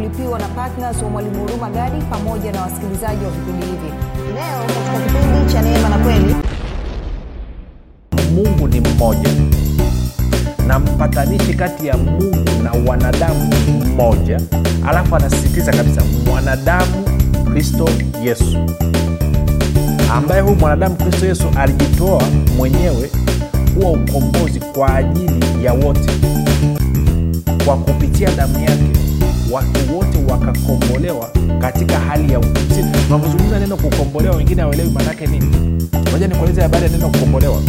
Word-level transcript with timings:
kulipiwa 0.00 0.38
na 0.38 0.48
ptns 0.48 1.02
wa 1.02 1.10
mwalimu 1.10 1.40
huruma 1.40 1.70
gadi 1.70 2.02
pamoja 2.04 2.52
na 2.52 2.62
wasikilizaji 2.62 3.24
wa 3.24 3.30
vipindi 3.30 3.66
hivi. 3.66 3.92
Leo 4.34 4.60
katika 4.66 5.20
kipindi 5.20 5.52
cha 5.52 5.62
neema 5.62 5.88
na 5.88 5.98
kweli. 5.98 6.36
Mungu 8.34 8.68
ni 8.68 8.80
mmoja. 8.80 9.28
Na 10.66 10.78
mpatanishi 10.78 11.54
kati 11.54 11.86
ya 11.86 11.96
mungu 11.96 12.36
na 12.62 12.72
wanadamu 12.90 13.54
mmoja. 13.84 14.40
Alafu 14.88 15.16
anasisitiza 15.16 15.72
kabisa 15.72 16.02
mwanadamu 16.26 17.04
kristo 17.52 17.88
yesu. 18.24 18.58
Ambaye 20.12 20.40
huyu 20.40 20.56
mwanadamu 20.56 20.96
kristo 20.96 21.26
yesu 21.26 21.44
alijitoa 21.56 22.22
mwenyewe 22.56 23.10
kuwa 23.74 23.90
ukombozi 23.92 24.60
kwa 24.60 24.96
ajili 24.96 25.64
ya 25.64 25.72
wote. 25.72 26.10
Kwa 27.64 27.76
kupitia 27.76 28.30
damu 28.30 28.58
yake 28.60 29.09
watu 29.50 29.96
wote 29.96 30.18
wakakombolewa 30.32 31.30
katika 31.60 31.98
hali 31.98 32.32
ya 32.32 32.40
tunapozungumza 33.08 33.58
neno 33.58 33.76
kukombolewa 33.76 34.36
wengine 34.36 34.62
awelewi 34.62 34.90
maanake 34.90 35.26
nini. 35.26 35.46
Moja 36.12 36.28
nikueleze 36.28 36.62
habari 36.62 36.84
ya 36.84 36.90
neno 36.90 37.08
kukombolewa 37.08 37.62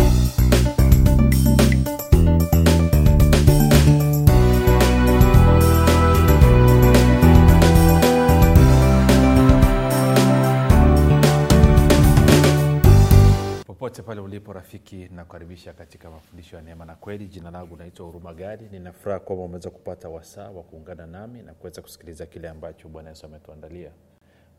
rafiki 14.92 15.16
nakukaribisha 15.16 15.74
katika 15.74 16.10
mafundisho 16.10 16.56
ya 16.56 16.62
neema 16.62 16.86
na 16.86 16.96
kweli. 16.96 17.28
Jina 17.28 17.52
langu 17.52 17.78
naitwa 17.78 18.06
huruma 18.06 18.34
gadi. 18.34 18.64
Ninafuraha 18.72 19.20
kwamba 19.20 19.46
umeweza 19.46 19.70
kupata 19.70 20.10
wasaa 20.10 20.50
wa 20.50 20.64
kuungana 20.64 21.08
nami 21.08 21.42
na 21.42 21.54
kuweza 21.54 21.82
kusikiliza 21.82 22.26
kile 22.26 22.50
ambacho 22.50 22.90
bwana 22.90 23.10
yesu 23.10 23.26
ametuandalia. 23.26 23.92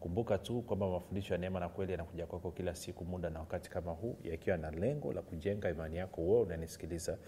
Kumbuka 0.01 0.39
tu 0.39 0.62
kwamba 0.62 0.89
mafundisho 0.91 1.34
ya 1.34 1.39
neema 1.41 1.61
na 1.61 1.69
kweli 1.69 1.92
yanakuja 1.92 2.27
kwako 2.27 2.51
kila 2.51 2.75
siku 2.75 3.05
muda 3.05 3.31
na 3.31 3.41
wakati 3.41 3.70
kama 3.70 3.92
huu 3.92 4.17
yakiwa 4.25 4.57
na 4.57 4.70
lengo 4.70 5.12
la 5.12 5.23
kujenga 5.23 5.70
imani 5.70 5.97
yako 5.97 6.23
wewe 6.23 6.41
unanisikiliza 6.42 7.19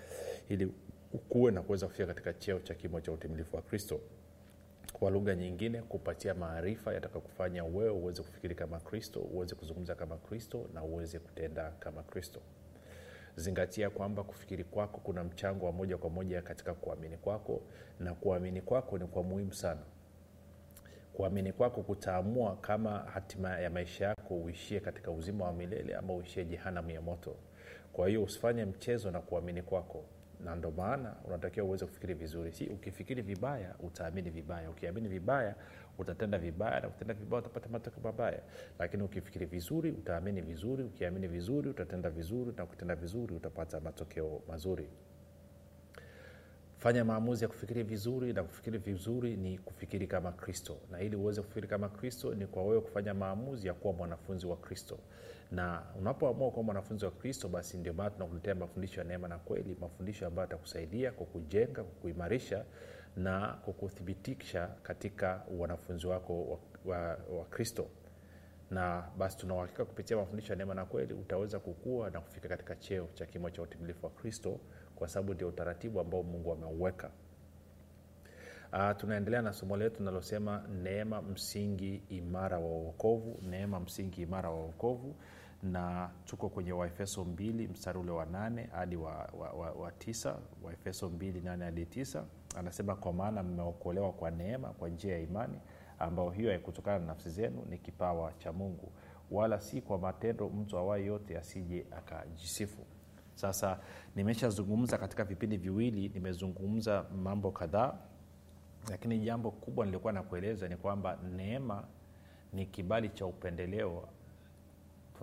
ili 0.48 0.72
ukuwe 1.12 1.52
na 1.52 1.62
kuweza 1.62 1.86
kufika 1.86 2.06
katika 2.06 2.32
cheo 2.32 2.60
cha 2.60 2.74
kimo 2.74 3.00
cha 3.00 3.12
utimilifu 3.12 3.56
wa 3.56 3.62
kristo. 3.62 4.00
Kwa 4.92 5.10
lugha 5.10 5.34
nyingine 5.34 5.82
kupatia 5.82 6.34
maarifa 6.34 6.94
yatakakufanya 6.94 7.64
wewe 7.64 7.90
uweze 7.90 8.22
kufikiri 8.22 8.54
kama 8.54 8.80
kristo 8.80 9.20
uweze 9.20 9.54
kuzungumza 9.54 9.94
kama 9.94 10.16
kristo 10.16 10.66
na 10.74 10.82
uweze 10.82 11.18
kutenda 11.18 11.70
kama 11.70 12.02
kristo 12.02 12.40
zingatia 13.36 13.90
kwamba 13.90 14.22
kufikiri 14.22 14.64
kwako 14.64 15.00
kuna 15.04 15.24
mchango 15.24 15.66
wa 15.66 15.72
moja 15.72 15.98
kwa 15.98 16.10
moja 16.10 16.42
katika 16.42 16.74
kuamini 16.74 17.16
kwako 17.16 17.62
na 18.00 18.14
kuamini 18.14 18.60
kwako 18.60 18.98
ni 18.98 19.06
kwa 19.06 19.22
muhimu 19.22 19.52
sana. 19.54 19.80
Kuamini 21.12 21.52
kwako 21.52 21.82
kutaamua 21.82 22.56
kama 22.56 22.98
hatima 22.98 23.58
ya 23.58 23.70
maisha 23.70 24.04
yako 24.04 24.34
uishie 24.36 24.80
katika 24.80 25.10
uzima 25.10 25.44
wa 25.44 25.52
milele 25.52 25.94
ama 25.96 26.14
uishie 26.14 26.44
jehanamu 26.44 26.90
ya 26.90 27.00
moto. 27.00 27.36
Kwa 27.92 28.08
hiyo 28.08 28.22
usifanye 28.22 28.64
mchezo 28.64 29.10
na 29.10 29.20
kuamini 29.20 29.62
kwako 29.62 30.04
na 30.40 30.54
ndo 30.56 30.70
maana 30.70 31.16
unatakiwa 31.24 31.66
uweze 31.66 31.86
kufikiri 31.86 32.14
vizuri. 32.14 32.52
Si 32.52 32.66
ukifikiri 32.66 33.22
vibaya 33.22 33.74
utaamini 33.80 34.30
vibaya. 34.30 34.70
Ukiamini 34.70 35.08
vibaya 35.08 35.54
utatenda 35.98 36.38
vibaya 36.38 36.80
na 36.80 36.88
kutenda 36.88 37.14
vibaya 37.14 37.42
utapata 37.42 37.68
matokeo 37.68 38.00
mabaya. 38.04 38.40
Lakini 38.78 39.02
ukifikiri 39.02 39.46
vizuri 39.46 39.90
utaamini 39.90 40.40
vizuri 40.40 40.82
ukiamini 40.82 41.28
vizuri 41.28 41.68
utatenda 41.70 42.10
vizuri 42.10 42.52
na 42.56 42.64
ukitenda 42.64 42.94
vizuri 42.94 43.34
utapata 43.34 43.80
matokeo 43.80 44.42
mazuri. 44.48 44.88
Fanya 46.78 47.04
maamuzi 47.04 47.44
ya 47.44 47.48
kufikiri 47.48 47.82
vizuri 47.82 48.32
na 48.32 48.42
kufikiri 48.44 48.78
vizuri 48.78 49.36
ni 49.36 49.58
kufikiri 49.58 50.06
kama 50.06 50.32
kristo. 50.32 50.76
Na 50.90 51.00
ili 51.00 51.16
uweze 51.16 51.42
kufikiri 51.42 51.68
kama 51.68 51.88
kristo 51.88 52.34
ni 52.34 52.46
kwa 52.46 52.64
wewe 52.64 52.80
kufanya 52.80 53.14
maamuzi 53.14 53.66
ya 53.66 53.74
kuwa 53.74 53.92
mwanafunzi 53.94 54.46
wa 54.46 54.56
kristo. 54.56 54.98
Na 55.52 55.82
unapoamua 55.98 56.50
kuwa 56.50 56.62
mwanafunzi 56.64 57.04
wa 57.04 57.10
kristo 57.10 57.48
basi 57.48 57.76
ndio 57.76 57.92
maana 57.92 58.10
tunakuletea 58.10 58.54
mafundisho 58.54 59.00
ya 59.00 59.06
neema 59.06 59.28
na 59.28 59.38
kweli 59.38 59.76
mafundisho 59.80 60.26
ambayo 60.26 60.48
atakusaidia 60.48 61.12
kukujenga 61.12 61.82
kukuimarisha 61.84 62.64
na 63.16 63.48
kukuthibitisha 63.48 64.66
katika 64.82 65.42
wanafunzi 65.58 66.06
wako 66.06 66.60
wa, 66.84 67.44
kristo. 67.50 67.86
Na 68.70 69.04
basi 69.18 69.36
tunauhakika 69.36 69.84
kupitia 69.84 70.16
mafundisho 70.16 70.52
ya 70.52 70.56
neema 70.56 70.74
na 70.74 70.84
kweli 70.84 71.14
utaweza 71.14 71.58
kukua 71.60 72.10
na 72.10 72.20
kufika 72.20 72.48
katika 72.48 72.76
cheo 72.76 73.08
cha 73.14 73.26
kimo 73.26 73.50
cha 73.50 73.62
utimilifu 73.62 74.06
wa 74.06 74.12
kristo 74.12 74.60
kwa 74.96 75.08
sababu 75.08 75.34
ndio 75.34 75.48
utaratibu 75.48 76.00
ambao 76.00 76.22
mungu 76.22 76.52
ameuweka. 76.52 77.10
Uh, 78.72 78.96
tunaendelea 78.96 79.42
na 79.42 79.52
somo 79.52 79.76
letu 79.76 79.98
linalosema 79.98 80.64
neema 80.82 81.22
msingi 81.22 82.02
imara 82.08 82.58
wa 82.58 82.66
uokovu 82.66 83.38
neema 83.42 83.80
msingi 83.80 84.22
imara 84.22 84.50
wa 84.50 84.56
uokovu 84.64 85.16
na 85.64 86.10
tuko 86.24 86.48
kwenye 86.48 86.72
waefeso 86.72 87.24
mbili 87.24 87.68
mstari 87.68 87.98
ule 87.98 88.10
wa 88.10 88.26
nane 88.26 88.68
hadi 88.72 88.96
wa, 88.96 89.30
wa, 89.38 89.50
wa, 89.50 89.70
wa 89.70 89.92
tisa. 89.92 90.38
Waefeso 90.62 91.08
mbili 91.10 91.40
nane 91.40 91.64
hadi 91.64 91.86
tisa. 91.86 92.24
Anasema 92.56 92.96
kwa 92.96 93.12
maana 93.12 93.42
mmeokolewa 93.42 94.12
kwa 94.12 94.30
neema 94.30 94.68
kwa 94.68 94.88
njia 94.88 95.12
ya 95.12 95.18
imani 95.20 95.58
ambayo 95.98 96.30
hiyo 96.30 96.50
haikutokana 96.50 96.98
na 96.98 97.06
nafsi 97.06 97.30
zenu 97.30 97.66
ni 97.70 97.78
kipawa 97.78 98.32
cha 98.32 98.52
mungu. 98.52 98.92
Wala 99.30 99.60
si 99.60 99.80
kwa 99.82 99.98
matendo 99.98 100.48
mtu 100.48 100.78
awai 100.78 101.06
yote 101.06 101.38
asije 101.38 101.86
akajisifu. 101.96 102.84
Sasa 103.34 103.78
nimeshazungumza 104.16 104.98
katika 104.98 105.24
vipindi 105.24 105.56
viwili 105.56 106.08
nimezungumza 106.08 107.04
mambo 107.22 107.50
kadhaa 107.50 107.94
lakini 108.90 109.18
jambo 109.18 109.50
kubwa 109.50 109.86
nilikuwa 109.86 110.12
nakueleza 110.12 110.68
ni 110.68 110.76
kwamba 110.76 111.18
neema 111.36 111.84
ni 112.52 112.66
kibali 112.66 113.08
cha 113.08 113.26
upendeleo 113.26 114.08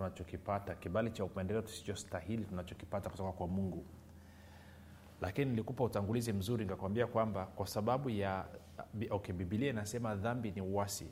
tunachokipata 0.02 0.76
kibali 0.76 1.12
cha 1.12 1.24
upendeleo 1.24 1.62
tusichostahili 1.62 2.46
tunachokipata 2.46 3.10
kutoka 3.10 3.32
kwa 3.32 3.48
mungu. 3.48 3.86
Lakini 5.22 5.52
nilikupa 5.52 5.84
utangulizi 5.84 6.34
mzuri 6.34 6.64
nikakwambia 6.66 7.08
kwamba 7.08 7.46
kwa 7.46 7.68
sababu 7.68 8.10
ya 8.10 8.46
okay, 9.10 9.36
bibilia 9.36 9.70
inasema 9.70 10.16
dhambi 10.16 10.52
ni 10.52 10.62
uwasi 10.62 11.08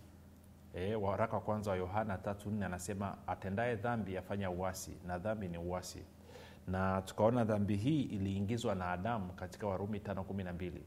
e, 0.74 0.96
waraka 0.96 1.36
wa 1.36 1.42
kwanza 1.42 1.72
wa 1.72 1.78
yohana 1.78 2.18
tatu 2.18 2.50
nne 2.52 2.66
anasema 2.66 3.18
atendaye 3.28 3.76
dhambi 3.76 4.18
afanya 4.18 4.52
uwasi 4.52 4.98
na 5.08 5.18
dhambi 5.20 5.48
ni 5.48 5.58
uwasi 5.58 6.04
na 6.68 7.02
tukaona 7.02 7.44
dhambi 7.46 7.76
hii 7.76 8.02
iliingizwa 8.02 8.76
na 8.76 8.92
adamu 8.92 9.34
katika 9.34 9.68
warumi 9.68 10.00
tano 10.00 10.24
kumi 10.24 10.44
na 10.44 10.54
mbili. 10.54 10.84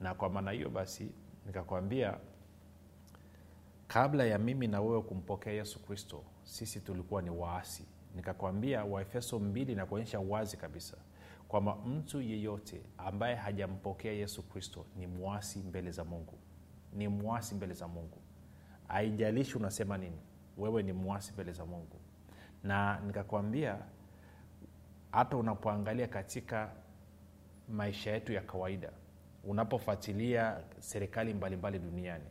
Na 0.00 0.14
kwa 0.14 0.28
maana 0.30 0.50
hiyo 0.50 0.70
basi 0.70 1.12
nikakwambia 1.46 2.18
kabla 3.88 4.24
ya 4.24 4.38
mimi 4.38 4.66
na 4.66 4.80
wewe 4.80 5.02
kumpokea 5.02 5.52
yesu 5.52 5.82
kristo 5.86 6.22
sisi 6.42 6.80
tulikuwa 6.80 7.22
ni 7.22 7.30
waasi. 7.30 7.84
Nikakwambia 8.14 8.84
waefeso 8.84 9.38
mbili 9.38 9.74
na 9.74 9.86
kuonyesha 9.86 10.20
wazi 10.20 10.56
kabisa 10.56 10.96
kwamba 11.48 11.76
mtu 11.76 12.20
yeyote 12.22 12.80
ambaye 12.98 13.34
hajampokea 13.34 14.12
yesu 14.12 14.42
kristo 14.48 14.86
ni 14.96 15.06
mwasi 15.06 15.58
mbele 15.58 15.90
za 15.90 16.04
mungu. 16.04 16.38
Ni 16.92 17.08
mwasi 17.08 17.54
mbele 17.54 17.74
za 17.74 17.88
mungu. 17.88 18.18
Haijalishi 18.88 19.58
unasema 19.58 19.98
nini 19.98 20.18
wewe 20.58 20.82
ni 20.82 20.92
mwasi 20.92 21.32
mbele 21.32 21.52
za 21.52 21.66
mungu. 21.66 21.96
Na 22.62 23.00
nikakwambia 23.00 23.78
hata 25.12 25.36
unapoangalia 25.36 26.08
katika 26.08 26.72
maisha 27.68 28.10
yetu 28.12 28.32
ya 28.32 28.40
kawaida 28.40 28.92
unapofuatilia 29.44 30.60
serikali 30.78 31.34
mbalimbali 31.34 31.78
duniani 31.78 32.24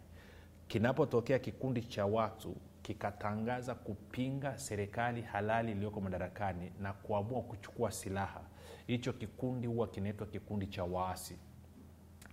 kinapotokea 0.68 1.40
kikundi 1.40 1.82
cha 1.82 2.06
watu 2.06 2.56
kikatangaza 2.82 3.76
kupinga 3.76 4.58
serikali 4.58 5.22
halali 5.22 5.72
iliyoko 5.72 6.02
madarakani 6.02 6.72
na 6.82 6.94
kuamua 6.94 7.42
kuchukua 7.42 7.92
silaha. 7.92 8.42
Hicho 8.88 9.14
kikundi 9.14 9.68
huwa 9.68 9.88
kinaitwa 9.88 10.28
kikundi 10.28 10.68
cha 10.68 10.84
waasi. 10.84 11.38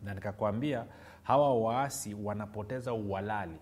Na 0.02 0.14
nikakwambia 0.14 0.87
hawa 1.22 1.60
waasi 1.60 2.14
wanapoteza 2.14 2.93
uhalali 2.94 3.56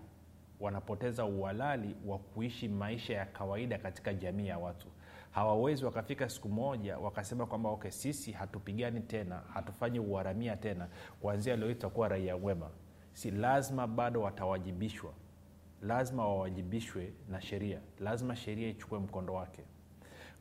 wanapoteza 0.59 1.25
uhalali 1.25 1.95
wa 2.05 2.17
kuishi 2.19 2.67
maisha 2.67 3.13
ya 3.13 3.25
kawaida 3.25 3.77
katika 3.77 4.13
jamii 4.13 4.47
ya 4.47 4.57
watu. 4.57 4.87
Hawawezi 5.31 5.85
wakafika 5.85 6.29
siku 6.29 6.49
moja 6.49 6.97
wakasema 6.97 7.45
kwamba 7.45 7.69
okay 7.69 7.91
sisi 7.91 8.31
hatupigani 8.31 8.99
tena 9.01 9.41
hatufanyi 9.53 9.99
uharamia 9.99 10.55
tena 10.57 10.87
kuanzia 11.21 11.55
leo 11.55 11.73
tutakuwa 11.73 12.07
raia 12.07 12.35
wema. 12.35 12.69
Si 13.13 13.31
lazima 13.31 13.87
bado 13.87 14.21
watawajibishwa 14.21 15.13
lazima 15.81 16.27
wawajibishwe 16.27 17.13
na 17.29 17.41
sheria. 17.41 17.79
Lazima 17.99 18.35
sheria 18.35 18.69
ichukue 18.69 18.99
mkondo 18.99 19.33
wake. 19.33 19.63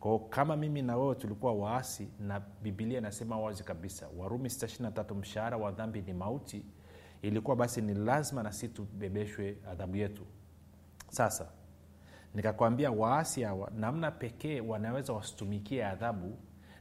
Kwao 0.00 0.18
kama 0.18 0.56
mimi 0.56 0.82
na 0.82 0.96
wewe 0.96 1.14
tulikuwa 1.14 1.52
waasi 1.52 2.08
na 2.20 2.40
bibilia 2.62 2.98
inasema 2.98 3.38
wazi 3.38 3.64
kabisa 3.64 4.08
warumi 4.18 4.48
63 4.48 5.14
mshahara 5.14 5.56
wa 5.56 5.72
dhambi 5.72 6.02
ni 6.02 6.12
mauti 6.12 6.64
ilikuwa 7.22 7.56
basi 7.56 7.82
ni 7.82 7.94
lazima 7.94 8.42
na 8.42 8.52
si 8.52 8.68
tubebeshwe 8.68 9.56
adhabu 9.70 9.96
yetu. 9.96 10.26
Sasa 11.08 11.48
nikakwambia 12.34 12.90
waasi 12.90 13.42
hawa 13.42 13.70
namna 13.76 14.10
pekee 14.10 14.60
wanaweza 14.60 15.12
wasitumikie 15.12 15.84
adhabu 15.86 16.38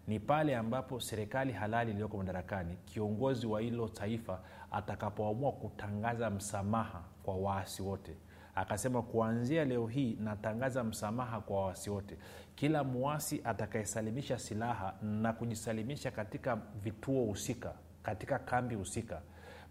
ni 0.07 0.19
pale 0.19 0.55
ambapo 0.55 0.99
serikali 0.99 1.53
halali 1.53 1.91
iliyoko 1.91 2.17
madarakani 2.17 2.77
kiongozi 2.85 3.47
wa 3.47 3.61
hilo 3.61 3.87
taifa 3.87 4.41
atakapoamua 4.71 5.51
kutangaza 5.51 6.29
msamaha 6.29 7.03
kwa 7.23 7.35
waasi 7.35 7.81
wote 7.81 8.17
akasema 8.55 9.01
kuanzia 9.01 9.65
leo 9.65 9.87
hii 9.87 10.17
natangaza 10.19 10.83
msamaha 10.83 11.41
kwa 11.41 11.65
waasi 11.65 11.89
wote. 11.89 12.17
Kila 12.55 12.83
mwasi 12.83 13.41
atakayesalimisha 13.43 14.39
silaha 14.39 14.93
na 15.01 15.33
kujisalimisha 15.33 16.11
katika 16.11 16.55
vituo 16.55 17.25
husika 17.25 17.73
katika 18.03 18.39
kambi 18.39 18.75
husika 18.75 19.21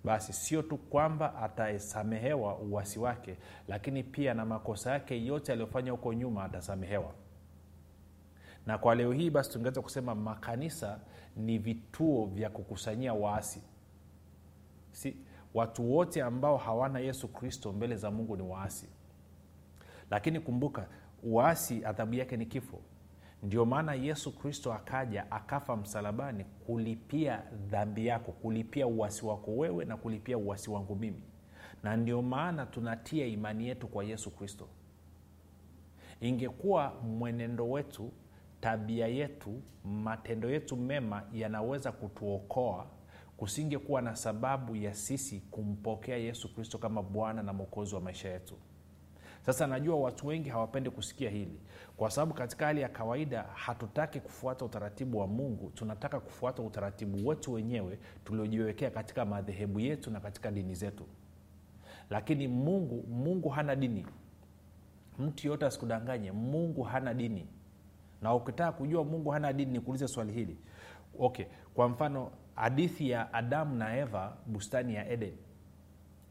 basi 0.05 0.32
sio 0.32 0.62
tu 0.62 0.76
kwamba 0.79 1.34
atasamehewa 1.37 2.58
uwasi 2.58 2.99
wake 2.99 3.37
lakini 3.69 4.02
pia 4.02 4.34
na 4.34 4.44
makosa 4.44 4.90
yake 4.93 5.25
yote 5.25 5.52
aliyofanya 5.52 5.90
huko 5.90 6.12
nyuma 6.12 6.44
atasamehewa. 6.44 7.12
Na 8.67 8.79
kwa 8.79 8.94
leo 8.94 9.12
hii 9.12 9.31
basi 9.31 9.50
tungeweza 9.52 9.82
kusema 9.82 10.14
makanisa 10.14 10.99
ni 11.37 11.58
vituo 11.58 12.26
vya 12.26 12.50
kukusanyia 12.50 13.14
waasi. 13.14 13.62
Si 14.93 15.17
watu 15.54 15.93
wote 15.93 16.22
ambao 16.22 16.56
hawana 16.56 16.99
yesu 17.00 17.28
kristo 17.28 17.72
mbele 17.72 17.96
za 17.96 18.10
mungu 18.10 18.37
ni 18.37 18.43
waasi. 18.43 18.88
Lakini 20.10 20.40
kumbuka 20.40 20.87
uasi 21.22 21.84
adhabu 21.84 22.14
yake 22.14 22.37
ni 22.37 22.46
kifo. 22.46 22.78
Ndio 23.43 23.64
maana 23.64 23.94
yesu 23.94 24.38
kristo 24.38 24.72
akaja 24.72 25.31
akafa 25.31 25.76
msalabani 25.76 26.44
kulipia 26.44 27.43
dhambi 27.70 28.06
yako 28.06 28.32
kulipia 28.32 28.87
uwasi 28.87 29.26
wako 29.26 29.56
wewe 29.56 29.84
na 29.84 29.96
kulipia 29.96 30.38
uwasi 30.38 30.70
wangu 30.70 30.96
mimi. 30.96 31.22
Na 31.82 31.96
ndio 31.96 32.22
maana 32.22 32.66
tunatia 32.66 33.26
imani 33.26 33.69
yetu 33.69 33.88
kwa 33.88 34.05
yesu 34.05 34.31
kristo. 34.31 34.69
Ingekuwa 36.20 36.93
mwenendo 37.02 37.70
wetu 37.70 38.10
tabia 38.60 39.06
yetu 39.08 39.62
matendo 39.84 40.50
yetu 40.50 40.76
mema 40.76 41.22
yanaweza 41.32 41.93
kutuokoa 41.93 42.87
kusingekuwa 43.42 44.02
na 44.02 44.16
sababu 44.16 44.76
ya 44.76 44.94
sisi 44.94 45.40
kumpokea 45.40 46.16
yesu 46.16 46.54
kristo 46.54 46.78
kama 46.78 47.02
bwana 47.02 47.42
na 47.42 47.52
mwokozi 47.52 47.94
wa 47.94 48.00
maisha 48.00 48.28
yetu. 48.28 48.54
Sasa 49.46 49.66
najua 49.66 49.96
watu 49.96 50.26
wengi 50.26 50.48
hawapendi 50.48 50.90
kusikia 50.90 51.30
hili. 51.30 51.60
Kwa 51.96 52.10
sababu 52.10 52.34
katika 52.34 52.66
hali 52.66 52.80
ya 52.80 52.88
kawaida 52.88 53.42
hatutaki 53.42 54.20
kufuata 54.20 54.64
utaratibu 54.64 55.18
wa 55.18 55.26
mungu 55.26 55.70
tunataka 55.70 56.20
kufuata 56.20 56.62
utaratibu 56.62 57.28
wetu 57.28 57.52
wenyewe 57.52 57.98
tuliojiwekea 58.24 58.90
katika 58.90 59.24
madhehebu 59.24 59.80
yetu 59.80 60.10
na 60.10 60.20
katika 60.20 60.50
dini 60.50 60.74
zetu. 60.74 61.04
Lakini 62.10 62.48
mungu 62.48 63.04
mungu 63.08 63.48
hana 63.48 63.76
dini. 63.76 64.06
Mtu 65.18 65.46
yoyote 65.46 65.66
asikudanganye 65.66 66.32
mungu 66.32 66.82
hana 66.82 67.14
dini. 67.14 67.46
Na 68.20 68.34
ukitaka 68.34 68.72
kujua 68.72 69.04
mungu 69.04 69.30
hana 69.30 69.52
dini 69.52 69.72
nikuulize 69.72 70.08
swali 70.08 70.32
hili. 70.32 70.56
Okay 71.18 71.46
kwa 71.74 71.88
mfano 71.88 72.30
hadithi 72.54 73.10
ya 73.10 73.34
adamu 73.34 73.75
na 73.76 73.96
eva 73.96 74.37
bustani 74.46 74.94
ya 74.94 75.08
eden. 75.10 75.32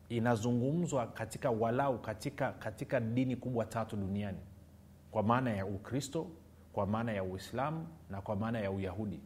Inazungumzwa 0.10 1.08
katika 1.08 1.52
walau 1.52 2.00
katika, 2.02 2.52
katika 2.52 3.00
dini 3.00 3.36
kubwa 3.36 3.66
tatu 3.66 3.96
duniani. 3.96 4.38
Kwa 5.12 5.24
maana 5.24 5.54
ya 5.54 5.66
ukristo 5.66 6.28
kwa 6.74 6.86
maana 6.88 7.12
ya 7.12 7.24
uislamu 7.24 7.88
na 8.10 8.22
kwa 8.22 8.36
maana 8.36 8.60
ya 8.60 8.72
uyahudi. 8.72 9.20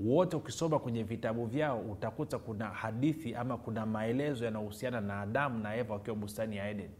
Wote 0.00 0.36
ukisoma 0.36 0.78
kwenye 0.78 1.02
vitabu 1.02 1.46
vyao 1.46 1.80
utakuta 1.80 2.38
kuna 2.38 2.68
hadithi 2.68 3.34
ama 3.34 3.56
kuna 3.58 3.86
maelezo 3.86 4.44
yanayohusiana 4.44 5.00
na 5.00 5.20
adamu 5.20 5.58
na 5.58 5.74
eva 5.76 5.94
wakiwa 5.94 6.16
bustani 6.16 6.56
ya 6.56 6.68
eden. 6.70 6.90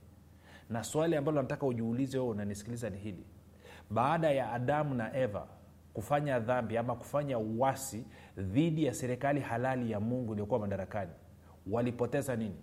Na 0.71 0.85
swali 0.85 1.17
ambalo 1.17 1.43
nataka 1.43 1.67
ujiulize 1.67 2.19
wewe 2.19 2.31
unanisikiliza 2.31 2.91
ni 2.91 2.99
hili. 2.99 3.25
Baada 3.91 4.31
ya 4.31 4.53
adamu 4.53 4.95
na 4.95 5.17
eva 5.17 5.47
kufanya 5.95 6.41
dhambi 6.41 6.77
ama 6.79 6.95
kufanya 6.95 7.39
uwasi 7.39 8.05
dhidi 8.39 8.85
ya 8.85 8.95
serikali 8.95 9.41
halali 9.41 9.91
ya 9.91 10.01
mungu 10.01 10.33
iliyokuwa 10.33 10.61
madarakani. 10.61 11.11
Walipoteza 11.71 12.37
nini? 12.37 12.57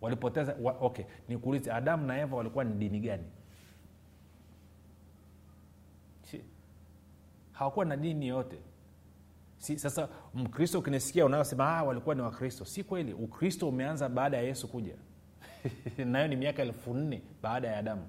Walipoteza 0.00 0.56
wa, 0.62 0.72
okay 0.80 1.04
nikuulize 1.28 1.72
adamu 1.72 2.06
na 2.06 2.20
eva 2.20 2.36
walikuwa 2.36 2.64
ni 2.64 2.74
dini 2.74 3.00
gani? 3.00 3.24
Hawakuwa 7.52 7.84
na 7.84 7.96
dini 7.96 8.28
yoyote 8.28 8.58
si, 9.64 9.78
sasa 9.78 10.08
mkristo 10.34 10.78
ukinisikia 10.78 11.26
unayosema 11.26 11.76
ah, 11.76 11.82
walikuwa 11.84 12.14
ni 12.14 12.20
wakristo. 12.20 12.64
Si 12.64 12.84
kweli. 12.84 13.12
Ukristo 13.12 13.68
umeanza 13.68 14.08
baada 14.08 14.36
ya 14.36 14.42
yesu 14.42 14.68
kuja. 14.68 14.94
Nayo 16.06 16.28
ni 16.28 16.36
miaka 16.36 16.62
elfu 16.62 16.94
nne 16.94 17.22
baada 17.42 17.68
ya 17.68 17.78
adamu. 17.78 18.06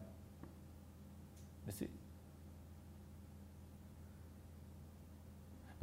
Si, 1.70 1.90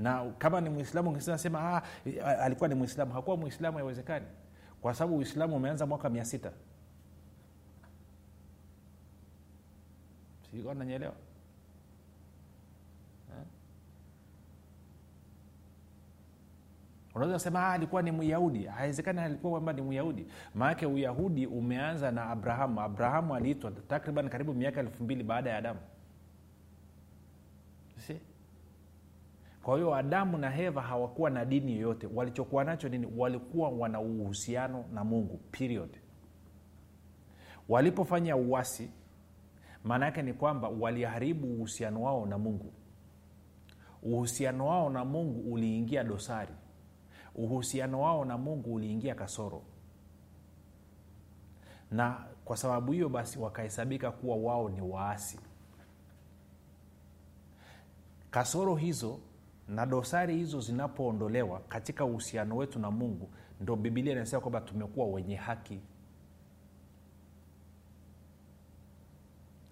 na 0.03 0.31
kama 0.39 0.61
ni 0.61 0.71
mwislamu 0.71 1.21
sema 1.21 1.61
ah, 1.61 1.83
alikuwa 2.39 2.69
ni 2.69 2.75
mwislamu 2.75 3.13
hakuwa 3.13 3.37
mwislamu 3.37 3.77
haiwezekani. 3.79 4.27
Kwa 4.81 4.95
sababu 4.95 5.17
uislamu 5.19 5.57
umeanza 5.57 5.87
mwaka 5.87 6.09
mia 6.09 6.25
sita. 6.25 6.53
Sikuwa 10.51 10.75
unaweza 17.15 17.37
kusema 17.37 17.69
alikuwa 17.73 18.03
ni 18.03 18.13
myahudi. 18.13 18.65
Haiwezekani 18.65 19.21
alikuwa 19.21 19.51
kwamba 19.51 19.73
ni 19.73 19.83
myahudi. 19.83 20.27
Maanake 20.55 20.87
uyahudi 20.87 21.47
umeanza 21.47 22.11
na 22.11 22.31
abrahamu. 22.31 22.81
Abrahamu 22.81 23.35
aliitwa 23.35 23.71
takriban 23.71 24.29
karibu 24.29 24.55
miaka 24.55 24.81
elfu 24.81 25.05
mbili 25.05 25.23
baada 25.25 25.51
ya 25.51 25.57
adamu. 25.57 25.81
Si 27.97 28.21
kwa 29.63 29.77
hiyo 29.77 29.95
adamu 29.95 30.39
na 30.39 30.51
heva 30.51 30.83
hawakuwa 30.83 31.31
na 31.31 31.45
dini 31.45 31.73
yoyote. 31.73 32.09
Walichokuwa 32.15 32.65
nacho 32.65 32.89
nini? 32.89 33.09
Walikuwa 33.17 33.69
wana 33.69 34.01
uhusiano 34.01 34.85
na 34.93 35.05
mungu 35.05 35.37
period. 35.51 35.91
Walipofanya 37.69 38.37
uwasi 38.37 38.91
maana 39.85 40.07
yake 40.07 40.23
ni 40.23 40.33
kwamba 40.33 40.69
waliharibu 40.69 41.55
uhusiano 41.55 42.03
wao 42.03 42.27
na 42.27 42.39
mungu. 42.39 42.73
Uhusiano 44.03 44.67
wao 44.67 44.91
na 44.91 45.05
mungu 45.05 45.53
uliingia 45.53 46.05
dosari. 46.05 46.55
Uhusiano 47.35 48.01
wao 48.01 48.25
na 48.25 48.39
mungu 48.39 48.75
uliingia 48.75 49.15
kasoro. 49.15 49.63
Na 51.91 52.25
kwa 52.45 52.57
sababu 52.57 52.93
hiyo 52.93 53.09
basi 53.09 53.39
wakahesabika 53.39 54.11
kuwa 54.11 54.37
wao 54.37 54.69
ni 54.69 54.81
waasi. 54.81 55.41
Kasoro 58.31 58.75
hizo 58.77 59.19
na 59.73 59.87
dosari 59.87 60.37
hizo 60.37 60.61
zinapoondolewa 60.61 61.61
katika 61.61 62.05
uhusiano 62.05 62.57
wetu 62.57 62.79
na 62.79 62.91
mungu 62.91 63.31
ndo 63.61 63.77
bibilia 63.77 64.13
inasema 64.13 64.41
kwamba 64.41 64.61
tumekuwa 64.61 65.07
wenye 65.07 65.37
haki. 65.37 65.81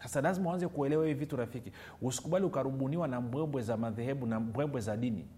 Sasa 0.02 0.20
lazima 0.20 0.50
uanze 0.50 0.68
kuelewa 0.68 1.06
hivi 1.06 1.20
vitu 1.20 1.36
rafiki. 1.36 1.72
Usikubali 2.02 2.44
ukarubuniwa 2.44 3.08
na 3.08 3.20
mbwembwe 3.20 3.62
za 3.62 3.76
madhehebu 3.76 4.26
na 4.26 4.40
mbwembwe 4.40 4.80
za 4.80 4.96
dini. 4.96 5.28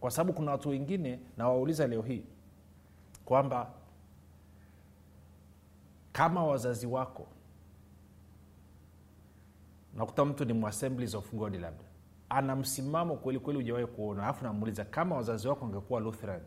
Kwa 0.00 0.10
sababu 0.10 0.32
kuna 0.32 0.50
watu 0.50 0.68
wengine 0.68 1.20
nawauliza 1.36 1.86
leo 1.86 2.02
hii 2.02 2.24
kwamba 3.24 3.70
kama 6.12 6.44
wazazi 6.44 6.86
wako 6.86 7.26
nakuta 9.94 10.24
mtu 10.24 10.44
ni 10.44 10.66
assemblies 10.66 11.14
of 11.14 11.34
god 11.34 11.54
labda 11.54 11.89
ana 12.30 12.56
msimamo 12.56 13.16
kwelikweli 13.16 13.72
kweli 13.72 13.86
kuona. 13.86 14.22
Alafu 14.22 14.44
namuuliza 14.44 14.84
kama 14.84 15.16
wazazi 15.16 15.48
wako 15.48 15.64
angekuwa 15.64 16.00
lutheran 16.00 16.40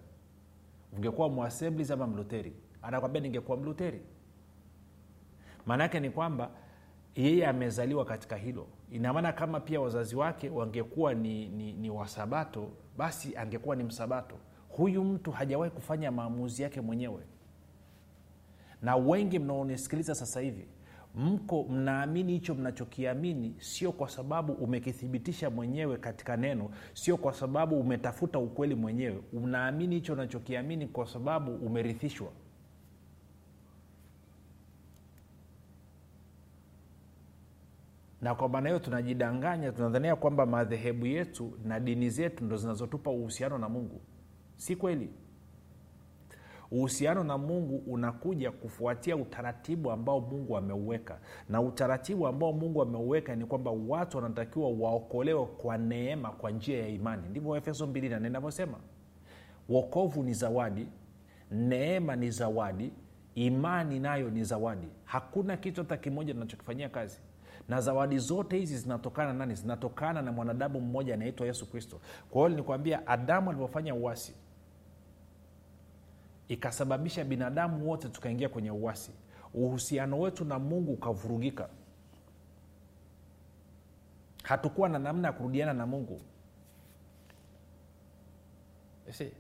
ungekuwa 0.94 1.30
muasemblis 1.30 1.92
ama 1.92 2.08
mluteri 2.08 2.54
anakwambia 2.82 3.22
ningekuwa 3.22 3.58
mluteri 3.58 4.02
maana 5.66 5.84
yake 5.84 6.00
ni 6.00 6.10
kwamba 6.10 6.50
yeye 7.16 7.48
amezaliwa 7.48 8.06
katika 8.06 8.36
hilo. 8.36 8.68
Inamaana 8.92 9.34
kama 9.34 9.60
pia 9.60 9.82
wazazi 9.82 10.16
wake 10.16 10.50
wangekuwa 10.50 11.14
ni, 11.14 11.48
ni, 11.50 11.74
ni 11.74 11.90
wasabato 11.90 12.70
basi 12.98 13.38
angekuwa 13.38 13.76
ni 13.76 13.84
msabato. 13.84 14.36
Huyu 14.70 15.04
mtu 15.04 15.32
hajawahi 15.32 15.72
kufanya 15.72 16.12
maamuzi 16.12 16.64
yake 16.64 16.82
mwenyewe. 16.82 17.24
Na 18.82 18.96
wengi 18.96 19.40
mnaonisikiliza 19.40 20.16
sasa 20.16 20.42
hivi 20.42 20.68
mko 21.16 21.64
mnaamini 21.64 22.34
hicho 22.34 22.56
mnachokiamini 22.56 23.56
sio 23.60 23.92
kwa 23.92 24.10
sababu 24.10 24.54
umekithibitisha 24.54 25.50
mwenyewe 25.50 25.98
katika 25.98 26.38
neno 26.38 26.70
sio 26.94 27.18
kwa 27.18 27.34
sababu 27.34 27.80
umetafuta 27.80 28.40
ukweli 28.40 28.76
mwenyewe. 28.76 29.22
Unaamini 29.34 29.96
hicho 29.96 30.14
unachokiamini 30.14 30.88
kwa 30.88 31.06
sababu 31.08 31.56
umerithishwa. 31.56 32.32
Na 38.22 38.36
kwa 38.36 38.50
maana 38.50 38.70
hiyo 38.70 38.80
tunajidanganya 38.80 39.72
tunadhania 39.72 40.16
kwamba 40.16 40.46
madhehebu 40.46 41.06
yetu 41.06 41.54
na 41.66 41.80
dini 41.80 42.10
zetu 42.10 42.46
ndo 42.46 42.58
zinazotupa 42.58 43.12
uhusiano 43.12 43.58
na 43.58 43.70
mungu. 43.70 44.02
Si 44.56 44.76
kweli 44.76 45.10
uhusiano 46.74 47.24
na 47.24 47.38
mungu 47.38 47.84
unakuja 47.88 48.52
kufuatia 48.52 49.16
utaratibu 49.16 49.92
ambao 49.92 50.20
mungu 50.22 50.58
ameuweka. 50.58 51.20
Na 51.50 51.62
utaratibu 51.62 52.28
ambao 52.28 52.54
mungu 52.54 52.82
ameuweka 52.82 53.36
ni 53.36 53.46
kwamba 53.46 53.72
watu 53.88 54.18
wanatakiwa 54.18 54.70
waokolewe 54.70 55.46
kwa 55.46 55.78
neema 55.78 56.30
kwa 56.32 56.52
njia 56.52 56.80
ya 56.82 56.88
imani. 56.88 57.30
Ndivyo 57.30 57.56
efeso 57.58 57.86
2 57.86 58.20
na 58.20 58.28
inavyosema. 58.28 58.78
Wokovu 59.70 60.24
ni 60.24 60.34
zawadi 60.34 60.88
neema 61.52 62.16
ni 62.16 62.32
zawadi 62.32 62.94
imani 63.36 64.00
nayo 64.00 64.30
ni 64.30 64.44
zawadi. 64.44 64.88
Hakuna 65.06 65.58
kitu 65.58 65.82
hata 65.82 65.98
kimoja 65.98 66.34
tunachokifanyia 66.34 66.90
kazi. 66.90 67.20
Na 67.70 67.82
zawadi 67.82 68.18
zote 68.18 68.58
hizi 68.58 68.78
zinatokana 68.78 69.34
nani? 69.34 69.56
Zinatokana 69.56 70.22
na 70.22 70.32
mwanadamu 70.32 70.82
mmoja 70.82 71.14
anaitwa 71.14 71.48
yesu 71.48 71.72
kristo. 71.72 72.00
Kwa 72.30 72.42
hiyo 72.48 72.58
nikuambia 72.58 73.08
adamu 73.08 73.50
alivyofanya 73.50 73.96
uasi 73.96 74.36
ikasababisha 76.48 77.24
binadamu 77.24 77.90
wote 77.90 78.10
tukaingia 78.10 78.50
kwenye 78.50 78.72
uwasi 78.72 79.12
uhusiano 79.54 80.20
wetu 80.20 80.46
na 80.46 80.60
mungu 80.60 80.94
ukavurugika. 80.94 81.70
Hatukuwa 84.44 84.90
na 84.90 85.00
namna 85.00 85.28
ya 85.28 85.34
kurudiana 85.34 85.74
na 85.74 85.86
mungu. 85.86 86.22
Si 89.12 89.32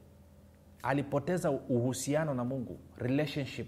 alipoteza 0.83 1.51
uhusiano 1.51 2.33
na 2.33 2.43
mungu 2.43 2.79
relationship. 2.97 3.67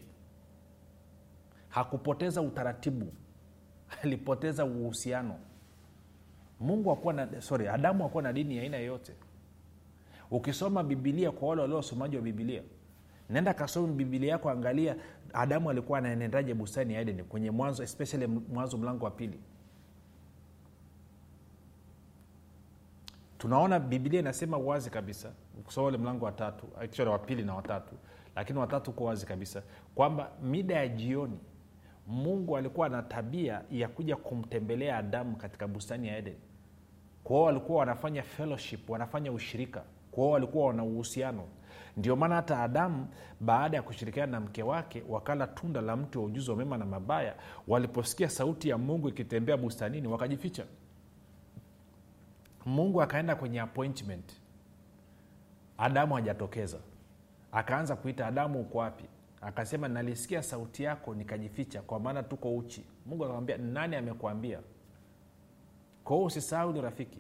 Hakupoteza 1.69 2.41
utaratibu. 2.41 3.13
Alipoteza 4.03 4.65
uhusiano. 4.65 5.39
Mungu 6.59 6.91
akuwa 6.91 7.13
na 7.13 7.41
sorry 7.41 7.67
adamu 7.67 8.05
akuwa 8.05 8.23
na 8.23 8.33
dini 8.33 8.57
ya 8.57 8.63
aina 8.63 8.77
yeyote 8.77 9.15
ukisoma 10.31 10.83
bibilia 10.83 11.31
kwa 11.31 11.49
wale 11.49 11.61
walio 11.61 11.75
wasomaji 11.77 12.15
wa 12.15 12.21
bibilia 12.21 12.63
nenda 13.29 13.53
kasomi 13.53 13.93
bibilia 13.93 14.31
yako 14.31 14.49
angalia 14.49 14.95
adamu 15.33 15.69
alikuwa 15.69 15.97
anaenendaje 15.97 16.53
bustani 16.53 16.93
ya 16.93 17.01
edeni 17.01 17.23
kwenye 17.23 17.51
mwanzo 17.51 17.83
especially 17.83 18.27
mwanzo 18.27 18.77
mlango 18.77 19.05
wa 19.05 19.11
pili. 19.11 19.39
Tunaona 23.37 23.79
bibilia 23.79 24.19
inasema 24.19 24.57
wazi 24.57 24.89
kabisa 24.89 25.31
kusoma 25.65 25.87
ule 25.87 25.97
mlango 25.97 26.25
wa 26.25 26.33
actually 26.81 27.11
wa 27.11 27.19
pili 27.19 27.43
na 27.43 27.55
watatu 27.55 27.95
lakini 28.35 28.59
watatu 28.59 28.91
uko 28.91 29.03
wazi 29.03 29.25
kabisa 29.25 29.63
kwamba 29.95 30.31
mida 30.41 30.75
ya 30.75 30.87
jioni 30.87 31.39
mungu 32.07 32.57
alikuwa 32.57 32.89
na 32.89 33.01
tabia 33.03 33.61
ya 33.71 33.87
kuja 33.87 34.15
kumtembelea 34.15 34.97
adamu 34.97 35.35
katika 35.35 35.67
bustani 35.67 36.07
ya 36.07 36.17
eden. 36.17 36.35
Kwao 37.23 37.43
walikuwa 37.43 37.79
wanafanya 37.79 38.23
fellowship 38.23 38.89
wanafanya 38.89 39.31
ushirika. 39.31 39.83
Kwao 40.11 40.29
walikuwa 40.29 40.67
wana 40.67 40.83
uhusiano 40.83 41.43
ndio 41.97 42.15
maana 42.15 42.35
hata 42.35 42.59
adamu 42.63 43.07
baada 43.39 43.77
ya 43.77 43.83
kushirikiana 43.83 44.31
na 44.31 44.39
mke 44.39 44.63
wake 44.63 45.03
wakala 45.09 45.47
tunda 45.47 45.81
la 45.81 45.95
mti 45.95 46.17
wa 46.17 46.23
ujuzi 46.23 46.51
wa 46.51 46.57
mema 46.57 46.77
na 46.77 46.85
mabaya. 46.85 47.35
Waliposikia 47.67 48.29
sauti 48.29 48.69
ya 48.69 48.77
mungu 48.77 49.09
ikitembea 49.09 49.57
bustanini 49.57 50.07
wakajificha. 50.07 50.65
Mungu 52.65 53.01
akaenda 53.01 53.35
kwenye 53.35 53.61
appointment. 53.61 54.33
Adamu 55.77 56.15
hajatokeza. 56.15 56.77
Akaanza 57.51 57.95
kuita 57.95 58.27
adamu 58.27 58.61
uko 58.61 58.77
wapi? 58.77 59.03
Akasema 59.41 59.87
nalisikia 59.87 60.43
sauti 60.43 60.83
yako 60.83 61.15
nikajificha 61.15 61.81
kwa 61.81 61.99
maana 61.99 62.23
tuko 62.23 62.55
uchi. 62.57 62.85
Mungu 63.05 63.23
akamwambia 63.23 63.57
nani 63.57 63.95
amekuambia? 63.95 64.59
Kwa 66.03 66.15
hiyo 66.15 66.27
usisahau 66.27 66.73
ni 66.73 66.81
rafiki 66.81 67.19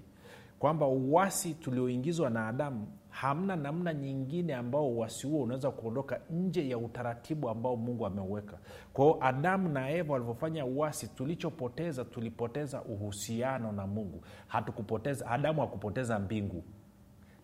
kwamba 0.59 0.87
uwasi 0.87 1.53
tulioingizwa 1.53 2.29
na 2.29 2.47
adamu 2.47 2.87
hamna 3.15 3.55
namna 3.55 3.93
nyingine 3.93 4.55
ambao 4.55 4.87
uwasi 4.89 5.27
huo 5.27 5.43
unaweza 5.43 5.71
kuondoka 5.71 6.19
nje 6.29 6.69
ya 6.69 6.77
utaratibu 6.77 7.49
ambao 7.49 7.75
mungu 7.75 8.05
ameuweka. 8.05 8.57
Kwao 8.93 9.17
adamu 9.21 9.69
na 9.69 9.89
eva 9.89 10.13
walivyofanya 10.13 10.65
uwasi 10.65 11.07
tulichopoteza 11.07 12.05
tulipoteza 12.05 12.81
uhusiano 12.83 13.71
na 13.71 13.87
mungu. 13.87 14.21
Hatukupoteza 14.47 15.27
adamu 15.27 15.61
hakupoteza 15.61 16.19
mbingu. 16.19 16.63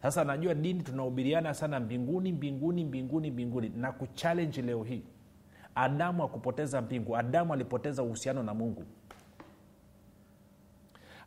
Sasa 0.02 0.24
najua 0.24 0.54
dini 0.54 0.84
tunahubiriana 0.84 1.54
sana 1.54 1.80
mbinguni 1.80 2.32
mbinguni 2.32 2.86
mbinguni 2.86 3.32
mbinguni. 3.32 3.70
Na 3.70 3.92
kuchallenji 3.92 4.62
leo 4.62 4.84
hii 4.84 5.04
adamu 5.76 6.24
akupoteza 6.24 6.82
mbingu 6.82 7.18
adamu 7.18 7.54
alipoteza 7.54 8.04
uhusiano 8.04 8.44
na 8.44 8.54
mungu 8.54 8.84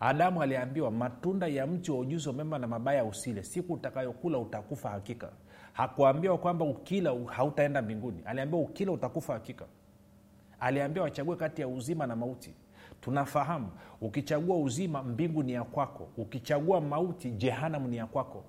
adamu 0.05 0.43
aliambiwa 0.43 0.91
matunda 0.91 1.47
ya 1.47 1.67
mti 1.67 1.91
wa 1.91 1.99
ujuzi 1.99 2.29
wa 2.29 2.35
mema 2.35 2.59
na 2.59 2.67
mabaya 2.67 3.05
usile. 3.05 3.43
Siku 3.43 3.73
utakayokula 3.73 4.39
utakufa 4.39 4.91
hakika. 4.91 5.33
Hakuambiwa 5.73 6.39
kwamba 6.39 6.65
ukila 6.65 7.15
hautaenda 7.27 7.83
mbinguni. 7.83 8.23
Aliambiwa 8.25 8.63
ukila 8.63 8.93
utakufa 8.93 9.33
hakika. 9.33 9.65
Aliambiwa 10.61 11.05
wachague 11.05 11.37
kati 11.37 11.61
ya 11.61 11.69
uzima 11.69 12.07
na 12.07 12.17
mauti. 12.17 12.55
Tunafahamu 13.01 13.69
ukichagua 14.01 14.57
uzima 14.57 15.03
mbingu 15.03 15.43
ni 15.43 15.53
ya 15.53 15.65
kwako. 15.65 16.09
Ukichagua 16.17 16.81
mauti 16.81 17.31
jehanamu 17.31 17.89
ni 17.89 17.97
ya 17.97 18.07
kwako. 18.07 18.45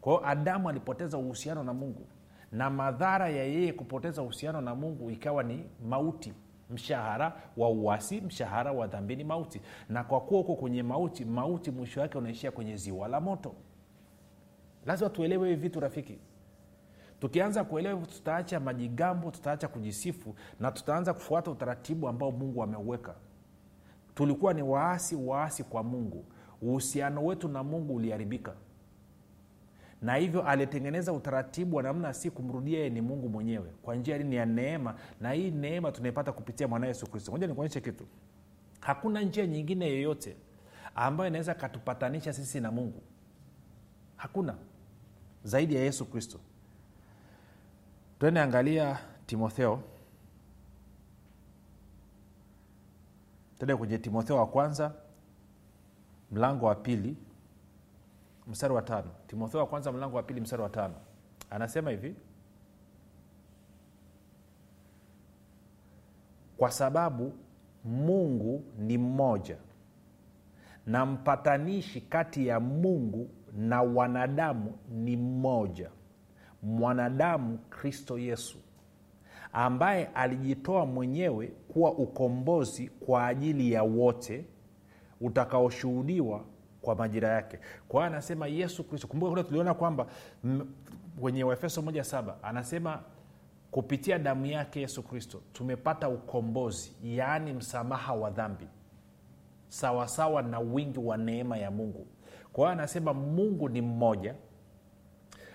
Kwao 0.00 0.26
adamu 0.26 0.68
alipoteza 0.68 1.18
uhusiano 1.18 1.64
na 1.64 1.74
mungu. 1.74 2.06
Na 2.52 2.70
madhara 2.70 3.28
ya 3.28 3.44
yeye 3.44 3.72
kupoteza 3.72 4.22
uhusiano 4.22 4.60
na 4.60 4.74
mungu 4.74 5.10
ikawa 5.10 5.42
ni 5.42 5.64
mauti 5.88 6.32
mshahara 6.70 7.36
wa 7.56 7.68
uasi 7.70 8.20
mshahara 8.20 8.72
wa 8.72 8.86
dhambi 8.86 9.16
ni 9.16 9.24
mauti. 9.24 9.60
Na 9.88 10.04
kwa 10.04 10.20
kuwa 10.20 10.40
huko 10.40 10.54
kwenye 10.56 10.82
mauti 10.82 11.24
mauti 11.24 11.70
mwisho 11.70 12.00
wake 12.00 12.18
unaishia 12.18 12.50
kwenye 12.50 12.76
ziwa 12.76 13.08
la 13.08 13.20
moto. 13.20 13.54
Lazima 14.86 15.10
tuelewe 15.10 15.48
hivi 15.48 15.60
vitu 15.62 15.80
rafiki. 15.80 16.18
Tukianza 17.20 17.64
kuelewa 17.64 17.94
hivyo 17.94 18.14
tutaacha 18.14 18.60
majigambo 18.60 19.30
tutaacha 19.30 19.68
kujisifu 19.68 20.34
na 20.60 20.72
tutaanza 20.72 21.14
kufuata 21.14 21.50
utaratibu 21.50 22.08
ambao 22.08 22.30
mungu 22.32 22.62
ameuweka. 22.62 23.14
Tulikuwa 24.14 24.54
ni 24.54 24.62
waasi 24.62 25.16
waasi 25.16 25.64
kwa 25.64 25.82
mungu. 25.82 26.24
Uhusiano 26.62 27.24
wetu 27.24 27.48
na 27.48 27.62
mungu 27.62 27.94
uliharibika 27.94 28.54
na 30.02 30.14
hivyo 30.14 30.42
alitengeneza 30.42 31.12
utaratibu 31.12 31.76
wa 31.76 31.82
namna 31.82 32.14
si 32.14 32.30
kumrudia 32.30 32.78
yeye 32.78 32.90
ni 32.90 33.00
mungu 33.00 33.28
mwenyewe. 33.28 33.70
Kwa 33.82 33.96
njia 33.96 34.18
ni 34.18 34.36
ya 34.36 34.46
neema 34.46 34.94
na 35.20 35.32
hii 35.32 35.50
neema 35.50 35.92
tunaipata 35.92 36.32
kupitia 36.32 36.68
mwana 36.68 36.86
yesu 36.86 37.06
kristo. 37.10 37.32
Moja 37.32 37.46
nikuonyeshe 37.46 37.80
kitu. 37.80 38.06
Hakuna 38.80 39.20
njia 39.20 39.46
nyingine 39.46 39.86
yoyote 39.88 40.36
ambayo 40.94 41.28
inaweza 41.28 41.54
katupatanisha 41.54 42.32
sisi 42.32 42.60
na 42.60 42.70
mungu. 42.70 43.02
Hakuna. 44.16 44.54
Zaidi 45.44 45.74
ya 45.74 45.82
yesu 45.82 46.04
kristo. 46.06 46.40
Twende 48.18 48.40
angalia 48.40 48.98
timotheo. 49.26 49.82
Tende 53.58 53.76
kwenye 53.76 53.98
timotheo 53.98 54.36
wa 54.36 54.46
kwanza 54.46 54.94
mlango 56.32 56.66
wa 56.66 56.74
pili 56.74 57.16
mstari 58.48 58.74
wa 58.74 58.82
tano. 58.82 59.10
Timotheo 59.26 59.60
wa 59.60 59.66
kwanza 59.66 59.92
mlango 59.92 60.16
wa 60.16 60.22
pili 60.22 60.40
mstari 60.40 60.62
wa 60.62 60.68
tano. 60.68 60.94
Anasema 61.50 61.90
hivi. 61.90 62.14
Kwa 66.56 66.70
sababu 66.70 67.32
mungu 67.84 68.64
ni 68.78 68.98
mmoja 68.98 69.56
na 70.86 71.06
mpatanishi 71.06 72.00
kati 72.00 72.46
ya 72.46 72.60
mungu 72.60 73.30
na 73.56 73.82
wanadamu 73.82 74.78
ni 74.90 75.16
mmoja 75.16 75.90
mwanadamu 76.62 77.58
kristo 77.58 78.18
yesu 78.18 78.58
ambaye 79.52 80.06
alijitoa 80.06 80.86
mwenyewe 80.86 81.46
kuwa 81.46 81.92
ukombozi 81.92 82.88
kwa 82.88 83.26
ajili 83.26 83.72
ya 83.72 83.82
wote 83.82 84.44
utakaoshuhudiwa 85.20 86.44
kwa 86.88 86.94
majira 86.96 87.28
yake. 87.28 87.58
Kwa 87.88 88.06
anasema 88.06 88.46
yesu 88.46 88.84
kristo. 88.84 89.06
Kumbuka 89.08 89.30
kule 89.30 89.42
tuliona 89.44 89.74
kwamba 89.74 90.06
kwenye 91.20 91.44
waefeso 91.44 91.82
moja 91.82 92.04
saba 92.04 92.36
anasema 92.42 93.00
kupitia 93.70 94.18
damu 94.18 94.46
yake 94.46 94.80
yesu 94.80 95.02
kristo 95.02 95.40
tumepata 95.52 96.08
ukombozi 96.08 96.92
yaani 97.04 97.52
msamaha 97.52 98.14
wa 98.14 98.30
dhambi 98.30 98.66
sawasawa 99.68 100.42
na 100.42 100.58
wingi 100.60 100.98
wa 100.98 101.16
neema 101.16 101.56
ya 101.56 101.70
mungu. 101.70 102.06
Kwa 102.52 102.64
hiyo 102.64 102.72
anasema 102.72 103.14
mungu 103.14 103.68
ni 103.68 103.80
mmoja 103.80 104.34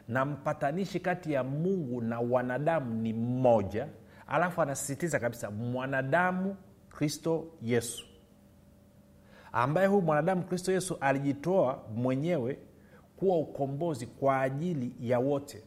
na 0.07 0.25
mpatanishi 0.25 0.99
kati 0.99 1.33
ya 1.33 1.43
mungu 1.43 2.01
na 2.01 2.19
wanadamu 2.19 2.93
ni 3.01 3.13
mmoja. 3.13 3.87
Alafu 4.27 4.61
anasisitiza 4.61 5.19
kabisa 5.19 5.51
mwanadamu 5.51 6.55
kristo 6.89 7.47
yesu 7.61 8.05
ambaye 9.53 9.87
huyu 9.87 10.01
mwanadamu 10.01 10.43
kristo 10.43 10.71
yesu 10.71 10.97
alijitoa 11.01 11.83
mwenyewe 11.95 12.59
kuwa 13.15 13.37
ukombozi 13.39 14.07
kwa 14.07 14.41
ajili 14.41 14.95
ya 14.99 15.19
wote. 15.19 15.63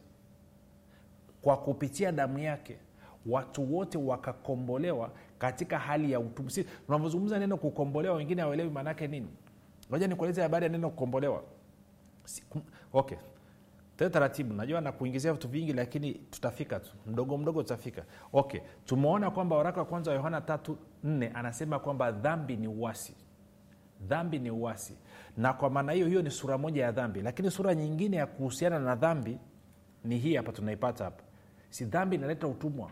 Kwa 1.41 1.57
kupitia 1.57 2.11
damu 2.11 2.39
yake 2.39 2.77
watu 3.25 3.75
wote 3.75 3.97
wakakombolewa 3.97 5.11
katika 5.37 5.79
hali 5.79 6.11
ya 6.11 6.21
si 6.47 6.63
tunavyozungumza 6.85 7.39
neno 7.39 7.57
kukombolewa 7.57 8.15
wengine 8.15 8.41
hawelewi 8.41 8.69
maanaake 8.69 9.07
nini. 9.07 9.27
Moja 9.89 10.07
nikueleze 10.07 10.41
habari 10.41 10.63
ya 10.65 10.71
neno 10.71 10.89
kukombolewa. 10.89 11.43
Okay. 12.93 13.17
Tee 13.97 14.09
taratibu. 14.09 14.53
Najua 14.53 14.81
na 14.81 14.91
kuingizia 14.91 15.33
vitu 15.33 15.47
vingi 15.47 15.73
lakini 15.73 16.13
tutafika 16.13 16.79
tu. 16.79 16.91
Mdogo 17.05 17.37
mdogo 17.37 17.63
tutafika. 17.63 18.05
Okay. 18.33 18.59
Tumeona 18.85 19.31
kwamba 19.31 19.55
waraka 19.55 19.79
wa 19.79 19.85
kwanza 19.85 20.11
wa 20.11 20.17
yohana 20.17 20.41
tatu 20.41 20.77
nne 21.03 21.27
anasema 21.33 21.79
kwamba 21.79 22.11
dhambi 22.11 22.55
ni 22.57 22.67
uasi 22.67 23.13
dhambi 24.01 24.39
ni 24.39 24.51
uwasi 24.51 24.97
na 25.37 25.53
kwa 25.53 25.69
maana 25.69 25.91
hiyo 25.91 26.07
hiyo 26.07 26.21
ni 26.21 26.31
sura 26.31 26.57
moja 26.57 26.83
ya 26.83 26.91
dhambi. 26.91 27.21
Lakini 27.21 27.51
sura 27.51 27.75
nyingine 27.75 28.17
ya 28.17 28.25
kuhusiana 28.27 28.79
na 28.79 28.95
dhambi 28.95 29.39
ni 30.03 30.17
hii 30.17 30.35
hapa 30.35 30.51
tunaipata 30.51 31.03
hapa. 31.03 31.23
Si 31.69 31.85
dhambi 31.85 32.15
inaleta 32.15 32.47
utumwa. 32.47 32.91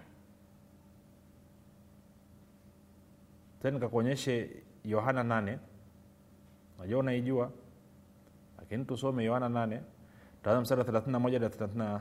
Tena 3.62 3.74
nikakuonyeshe 3.74 4.64
yohana 4.84 5.24
8 5.24 5.58
najua 6.80 7.00
unaijua 7.00 7.52
lakini 8.58 8.86
tusome 8.86 9.24
yohana 9.24 9.50
8 9.66 9.80
taanza 10.44 10.62
mstari 10.62 10.82
wa 10.82 10.88
31 10.88 11.22
hadi 11.34 11.46
30 11.46 12.00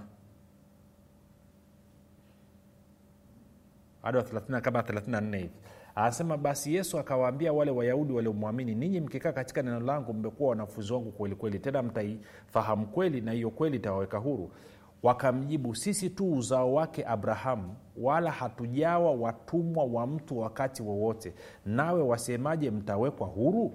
hadi 4.02 4.16
wa 4.18 4.22
30 4.24 4.60
kama 4.60 4.80
34 4.80 5.36
hivi 5.36 5.50
anasema 5.94 6.36
basi 6.36 6.74
yesu 6.74 6.98
akawaambia 6.98 7.52
wale 7.52 7.70
wayahudi 7.70 8.12
waliomwamini 8.12 8.74
ninyi 8.74 9.00
mkikaa 9.00 9.32
katika 9.32 9.62
neno 9.62 9.80
langu 9.80 10.14
mmekuwa 10.14 10.50
wanafunzi 10.50 10.92
wangu 10.92 11.12
kweli 11.12 11.34
kweli 11.34 11.58
tena 11.58 11.82
mtaifahamu 11.82 12.86
kweli 12.86 13.20
na 13.20 13.32
hiyo 13.32 13.50
kweli 13.50 13.76
itawaweka 13.76 14.18
huru. 14.18 14.50
Wakamjibu 15.02 15.74
sisi 15.74 16.10
tu 16.10 16.32
uzao 16.32 16.74
wake 16.74 17.04
abrahamu 17.06 17.74
wala 17.96 18.30
hatujawa 18.30 19.12
watumwa 19.12 19.84
wa 19.84 20.06
mtu 20.06 20.38
wakati 20.38 20.82
wowote 20.82 21.34
nawe 21.66 22.02
wasemaje 22.02 22.70
mtawekwa 22.70 23.26
huru? 23.26 23.72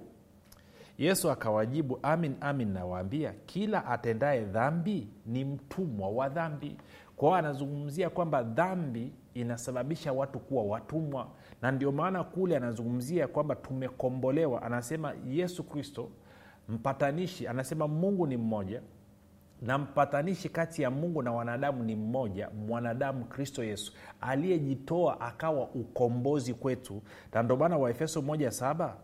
Yesu 0.98 1.32
akawajibu 1.32 2.00
amin 2.04 2.36
amin 2.42 2.72
nawaambia 2.74 3.34
kila 3.46 3.86
atendaye 3.86 4.42
dhambi 4.46 5.08
ni 5.26 5.46
mtumwa 5.46 6.10
wa 6.10 6.30
dhambi. 6.30 6.78
Kwao 7.16 7.36
anazungumzia 7.36 8.10
kwamba 8.10 8.44
dhambi 8.44 9.12
inasababisha 9.34 10.14
watu 10.14 10.40
kuwa 10.40 10.64
watumwa 10.64 11.28
na 11.62 11.72
ndio 11.72 11.92
maana 11.92 12.24
kule 12.24 12.58
anazungumzia 12.58 13.28
kwamba 13.28 13.56
tumekombolewa. 13.56 14.62
Anasema 14.62 15.14
yesu 15.28 15.64
kristo 15.64 16.10
mpatanishi 16.70 17.48
anasema 17.48 17.88
mungu 17.88 18.28
ni 18.28 18.38
mmoja 18.38 18.82
na 19.62 19.78
mpatanishi 19.78 20.50
kati 20.50 20.82
ya 20.82 20.92
mungu 20.92 21.22
na 21.22 21.32
wanadamu 21.32 21.84
ni 21.84 21.96
mmoja 21.96 22.50
mwanadamu 22.50 23.26
kristo 23.26 23.64
yesu. 23.64 23.94
Aliyejitoa 24.22 25.22
akawa 25.22 25.68
ukombozi 25.70 26.54
kwetu. 26.54 27.02
Na 27.34 27.44
ndio 27.44 27.58
maana 27.58 27.78
waefeso 27.78 28.22
moja 28.22 28.52
saba 28.52 28.98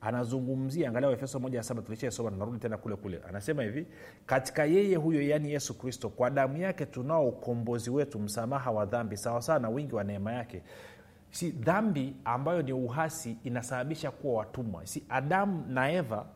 anazungumzia 0.00 0.88
angalia 0.88 1.08
waefeso 1.08 1.40
moja 1.40 1.62
saba 1.62 1.82
tulishasoma 1.82 2.30
tunarudi 2.30 2.58
tena 2.58 2.76
kule 2.78 2.96
kule. 2.96 3.20
Anasema 3.28 3.62
hivi 3.62 3.86
katika 4.26 4.64
yeye 4.64 4.96
huyo 4.96 5.22
yaani 5.22 5.52
yesu 5.52 5.78
kristo 5.78 6.08
kwa 6.08 6.30
damu 6.30 6.56
yake 6.56 6.86
tunao 6.86 7.28
ukombozi 7.28 7.90
wetu 7.90 8.18
msamaha 8.18 8.70
wa 8.70 8.86
dhambi 8.86 9.16
sawasawa 9.16 9.58
na 9.58 9.68
wingi 9.68 9.94
wa 9.94 10.04
neema 10.04 10.32
yake 10.32 10.62
si 11.34 11.50
dhambi 11.50 12.16
ambayo 12.24 12.62
ni 12.62 12.72
uhasi 12.72 13.36
inasababisha 13.44 14.10
kuwa 14.10 14.38
watumwa. 14.38 14.86
Si 14.86 15.04
adamu 15.08 15.64
na 15.68 15.92
eva 15.92 16.26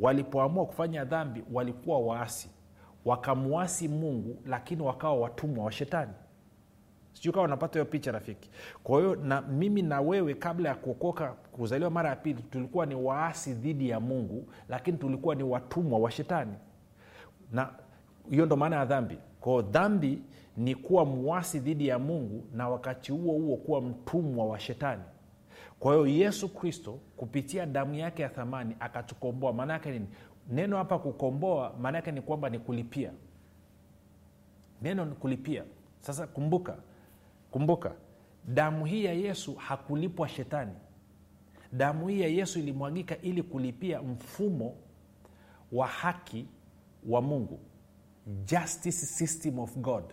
walipoamua 0.00 0.66
kufanya 0.66 1.04
dhambi 1.04 1.44
walikuwa 1.52 1.98
waasi. 1.98 2.50
Wakamwasi 3.04 3.88
mungu 3.88 4.42
lakini 4.46 4.82
wakawa 4.82 5.14
watumwa 5.16 5.64
wa 5.64 5.72
shetani. 5.72 6.12
Sijui 7.12 7.32
kawa 7.32 7.44
unapata 7.44 7.72
hiyo 7.72 7.84
picha 7.84 8.12
rafiki. 8.12 8.50
Kwa 8.82 8.98
hiyo 9.00 9.16
na 9.16 9.40
mimi 9.40 9.82
na 9.82 10.00
wewe 10.00 10.34
kabla 10.34 10.68
ya 10.68 10.74
kuokoka 10.74 11.28
kuzaliwa 11.32 11.90
mara 11.90 12.10
ya 12.10 12.16
pili 12.16 12.42
tulikuwa 12.42 12.86
ni 12.86 12.94
waasi 12.94 13.54
dhidi 13.54 13.88
ya 13.88 14.00
mungu 14.00 14.48
lakini 14.68 14.98
tulikuwa 14.98 15.34
ni 15.34 15.42
watumwa 15.42 15.98
wa 15.98 16.10
shetani. 16.10 16.54
Na 17.52 17.68
hiyo 18.30 18.46
ndo 18.46 18.56
maana 18.56 18.76
ya 18.76 18.84
dhambi. 18.84 19.18
Kwao 19.40 19.62
dhambi 19.62 20.22
ni 20.56 20.74
kuwa 20.74 21.04
mwasi 21.04 21.58
dhidi 21.60 21.88
ya 21.88 21.98
mungu 21.98 22.44
na 22.52 22.68
wakati 22.68 23.12
huo 23.12 23.32
huo 23.38 23.56
kuwa 23.56 23.80
mtumwa 23.80 24.46
wa 24.46 24.58
shetani. 24.60 25.02
Kwa 25.78 25.92
hiyo 25.94 26.06
yesu 26.06 26.48
kristo 26.54 26.98
kupitia 27.16 27.66
damu 27.66 27.94
yake 27.94 28.22
ya 28.22 28.28
thamani 28.28 28.76
akatukomboa. 28.80 29.52
Maanayake 29.52 29.90
nini? 29.90 30.06
Neno 30.48 30.76
hapa 30.76 30.98
kukomboa 30.98 31.74
maana 31.80 31.98
yake 31.98 32.12
ni 32.12 32.20
kwamba 32.22 32.50
ni 32.50 32.58
kulipia. 32.58 33.12
Neno 34.82 35.04
ni 35.04 35.14
kulipia. 35.14 35.64
Sasa 36.00 36.26
kumbuka 36.26 36.76
kumbuka 37.50 37.92
damu 38.48 38.84
hii 38.84 39.04
ya 39.04 39.12
yesu 39.12 39.54
hakulipwa 39.54 40.28
shetani. 40.28 40.72
Damu 41.72 42.08
hii 42.08 42.20
ya 42.20 42.28
yesu 42.28 42.58
ilimwagika 42.58 43.16
ili 43.22 43.42
kulipia 43.42 44.02
mfumo 44.02 44.74
wa 45.72 45.86
haki 45.86 46.46
wa 47.08 47.22
mungu. 47.22 47.60
Justice 48.44 48.92
system 49.06 49.58
of 49.58 49.76
god 49.76 50.04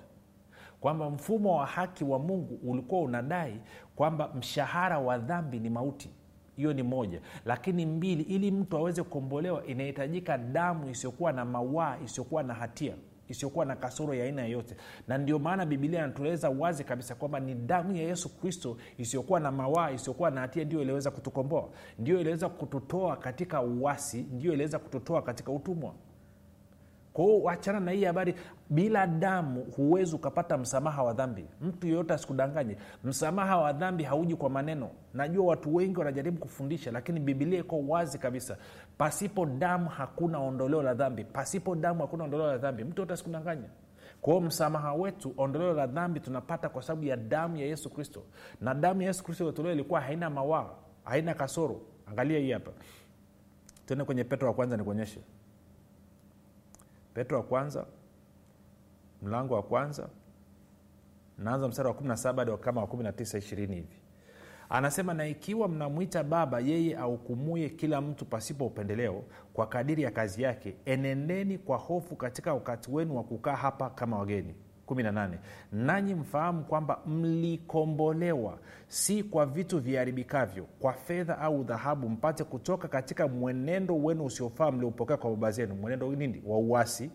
kwamba 0.83 1.09
mfumo 1.09 1.57
wa 1.57 1.65
haki 1.65 2.03
wa 2.03 2.19
mungu 2.19 2.59
ulikuwa 2.63 3.01
unadai 3.01 3.59
kwamba 3.95 4.29
mshahara 4.35 4.99
wa 4.99 5.17
dhambi 5.17 5.59
ni 5.59 5.69
mauti. 5.69 6.09
Hiyo 6.55 6.73
ni 6.73 6.83
moja. 6.83 7.21
Lakini 7.45 7.85
mbili 7.85 8.23
ili 8.23 8.51
mtu 8.51 8.77
aweze 8.77 9.03
kukombolewa 9.03 9.65
inahitajika 9.65 10.37
damu 10.37 10.89
isiyokuwa 10.89 11.31
na 11.31 11.45
mawaa 11.45 11.97
isiyokuwa 12.05 12.43
na 12.43 12.53
hatia 12.53 12.93
isiyokuwa 13.27 13.65
na 13.65 13.75
kasoro 13.75 14.13
ya 14.13 14.25
aina 14.25 14.41
yoyote. 14.45 14.75
Na 15.07 15.17
ndio 15.17 15.39
maana 15.39 15.65
bibilia 15.65 15.99
inatueleza 15.99 16.49
wazi 16.49 16.83
kabisa 16.83 17.15
kwamba 17.15 17.39
ni 17.39 17.55
damu 17.55 17.95
ya 17.95 18.03
yesu 18.03 18.37
kristo 18.39 18.77
isiyokuwa 18.97 19.39
na 19.39 19.51
mawaa 19.51 19.91
isiyokuwa 19.91 20.31
na 20.31 20.41
hatia 20.41 20.63
ndio 20.65 20.81
iliweza 20.81 21.11
kutukomboa. 21.11 21.69
Ndio 21.99 22.19
iliweza 22.19 22.49
kututoa 22.49 23.17
katika 23.17 23.61
uwasi 23.61 24.21
ndio 24.31 24.53
iliweza 24.53 24.79
kututoa 24.79 25.21
katika 25.21 25.51
utumwa 25.51 25.93
kwao 27.13 27.41
wachana 27.41 27.79
na 27.79 27.91
hii 27.91 28.03
habari 28.05 28.35
bila 28.69 29.07
damu 29.07 29.63
huwezi 29.75 30.15
ukapata 30.15 30.57
msamaha 30.57 31.03
wa 31.03 31.13
dhambi. 31.13 31.45
Mtu 31.61 31.87
yeyote 31.87 32.13
asikudanganye. 32.13 32.77
Msamaha 33.03 33.57
wa 33.57 33.73
dhambi 33.73 34.03
hauji 34.03 34.35
kwa 34.35 34.49
maneno. 34.49 34.89
Najua 35.13 35.45
watu 35.45 35.75
wengi 35.75 35.99
wanajaribu 35.99 36.39
kufundisha 36.39 36.91
lakini 36.91 37.19
bibilia 37.19 37.59
iko 37.59 37.79
wazi 37.87 38.17
kabisa. 38.19 38.57
Pasipo 38.97 39.45
damu 39.45 39.89
hakuna 39.89 40.39
ondoleo 40.39 40.83
la 40.83 40.93
dhambi. 40.93 41.23
Pasipo 41.23 41.75
damu 41.75 42.01
hakuna 42.01 42.23
ondoleo 42.23 42.47
la 42.47 42.57
dhambi. 42.57 42.83
Mtu 42.83 43.01
yote 43.01 43.13
asikudanganya 43.13 43.69
kwao 44.21 44.41
msamaha 44.41 44.93
wetu 44.93 45.33
ondoleo 45.37 45.73
la 45.73 45.87
dhambi 45.87 46.19
tunapata 46.19 46.69
kwa 46.69 46.81
sababu 46.81 47.05
ya 47.05 47.17
damu 47.17 47.57
ya 47.57 47.65
yesu 47.65 47.89
kristo. 47.89 48.23
Na 48.61 48.73
damu 48.73 49.01
ya 49.01 49.07
yesu 49.07 49.23
kristo 49.23 49.43
iliyotolewa 49.43 49.73
ilikuwa 49.73 50.01
haina 50.01 50.29
mawaa 50.29 50.69
haina 51.03 51.33
kasoro. 51.33 51.81
Angalia 52.07 52.39
hii 52.39 52.51
hapa. 52.51 52.71
Tuende 53.85 54.05
kwenye 54.05 54.23
petro 54.23 54.47
wa 54.47 54.53
kwanza 54.53 54.77
nikuonyeshe 54.77 55.19
petro 57.13 57.37
wa 57.37 57.43
kwanza 57.43 57.85
mlango 59.21 59.53
wa 59.53 59.63
kwanza 59.63 60.09
naanza 61.37 61.67
mstari 61.67 61.87
wa 61.89 61.93
17 61.95 62.35
hadi 62.39 62.57
kama 62.63 62.81
wa 62.81 62.87
19 62.87 63.37
ishirini 63.37 63.75
hivi. 63.75 63.97
Anasema 64.69 65.13
na 65.13 65.27
ikiwa 65.27 65.67
mnamwita 65.67 66.23
baba 66.23 66.59
yeye 66.59 66.97
ahukumuye 66.97 67.69
kila 67.69 68.01
mtu 68.01 68.25
pasipo 68.25 68.65
upendeleo 68.65 69.23
kwa 69.53 69.67
kadiri 69.67 70.03
ya 70.03 70.11
kazi 70.11 70.41
yake 70.43 70.75
enendeni 70.85 71.57
kwa 71.57 71.77
hofu 71.77 72.15
katika 72.15 72.53
wakati 72.53 72.91
wenu 72.91 73.15
wa 73.17 73.23
kukaa 73.23 73.55
hapa 73.55 73.89
kama 73.89 74.19
wageni 74.19 74.55
18 74.87 75.29
nanyi 75.71 76.15
mfahamu 76.15 76.63
kwamba 76.63 76.99
mlikombolewa 77.05 78.57
si 78.87 79.23
kwa 79.23 79.45
vitu 79.45 79.79
viharibikavyo 79.79 80.63
kwa 80.79 80.93
fedha 80.93 81.37
au 81.37 81.63
dhahabu 81.63 82.09
mpate 82.09 82.43
kutoka 82.43 82.87
katika 82.87 83.27
mwenendo 83.27 83.95
wenu 84.03 84.25
usiofaa 84.25 84.71
mliopokea 84.71 85.17
kwa 85.17 85.29
baba 85.29 85.51
zenu. 85.51 85.75
Mwenendo 85.75 86.11
nini? 86.15 86.43
Wa 86.45 86.57
uasi. 86.57 87.11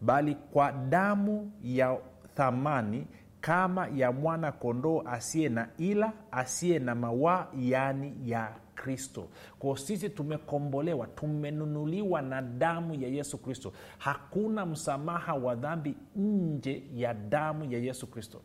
Bali 0.00 0.34
kwa 0.34 0.72
damu 0.72 1.52
ya 1.62 1.98
thamani 2.34 3.06
kama 3.40 3.88
ya 3.94 4.12
mwana 4.12 4.52
kondoo 4.52 5.02
asiye 5.06 5.48
na 5.48 5.68
ila 5.78 6.12
asiye 6.30 6.78
na 6.78 6.94
mawaa 6.94 7.46
yaani 7.60 8.14
ya 8.24 8.48
kristo. 8.80 9.28
Kwao 9.58 9.76
sisi 9.76 10.08
tumekombolewa 10.10 11.06
tumenunuliwa 11.06 12.22
na 12.22 12.42
damu 12.42 12.94
ya 12.94 13.08
yesu 13.08 13.38
kristo. 13.38 13.72
Hakuna 13.98 14.66
msamaha 14.66 15.34
wa 15.34 15.54
dhambi 15.54 15.94
nje 16.16 16.82
ya 16.94 17.14
damu 17.14 17.64
ya 17.72 17.78
yesu 17.78 18.06
kristo. 18.06 18.40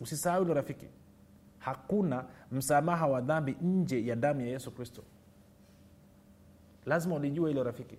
Usisahau 0.00 0.42
hilo 0.42 0.54
rafiki. 0.54 0.86
Hakuna 1.58 2.24
msamaha 2.52 3.06
wa 3.06 3.20
dhambi 3.20 3.56
nje 3.62 4.06
ya 4.06 4.16
damu 4.16 4.40
ya 4.40 4.46
yesu 4.46 4.70
kristo. 4.70 5.02
Lazima 6.86 7.14
ulijua 7.14 7.48
hilo 7.48 7.62
rafiki. 7.64 7.98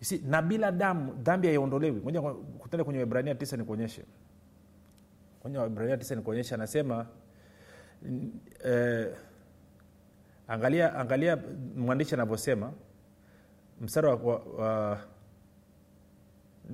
Si, 0.00 0.18
na 0.18 0.42
bila 0.42 0.72
damu 0.72 1.12
dhambi 1.12 1.46
haiondolewi. 1.48 2.00
Moja 2.00 2.22
kutenda 2.58 2.84
kwenye 2.84 3.00
wibrania 3.00 3.34
tisa 3.34 3.56
nikuonyeshe. 3.56 4.04
Kwenye 5.40 5.58
wibrania 5.58 5.96
tisa 5.96 6.14
nikuonyeshe 6.14 6.54
anasema 6.54 7.06
eh, 8.64 9.14
angalia 10.48 10.94
angalia 10.94 11.38
mwandishi 11.76 12.14
anavyosema 12.14 12.72
mstari 13.80 14.06
wa, 14.06 14.14
wa, 14.14 14.38
wa 14.38 14.98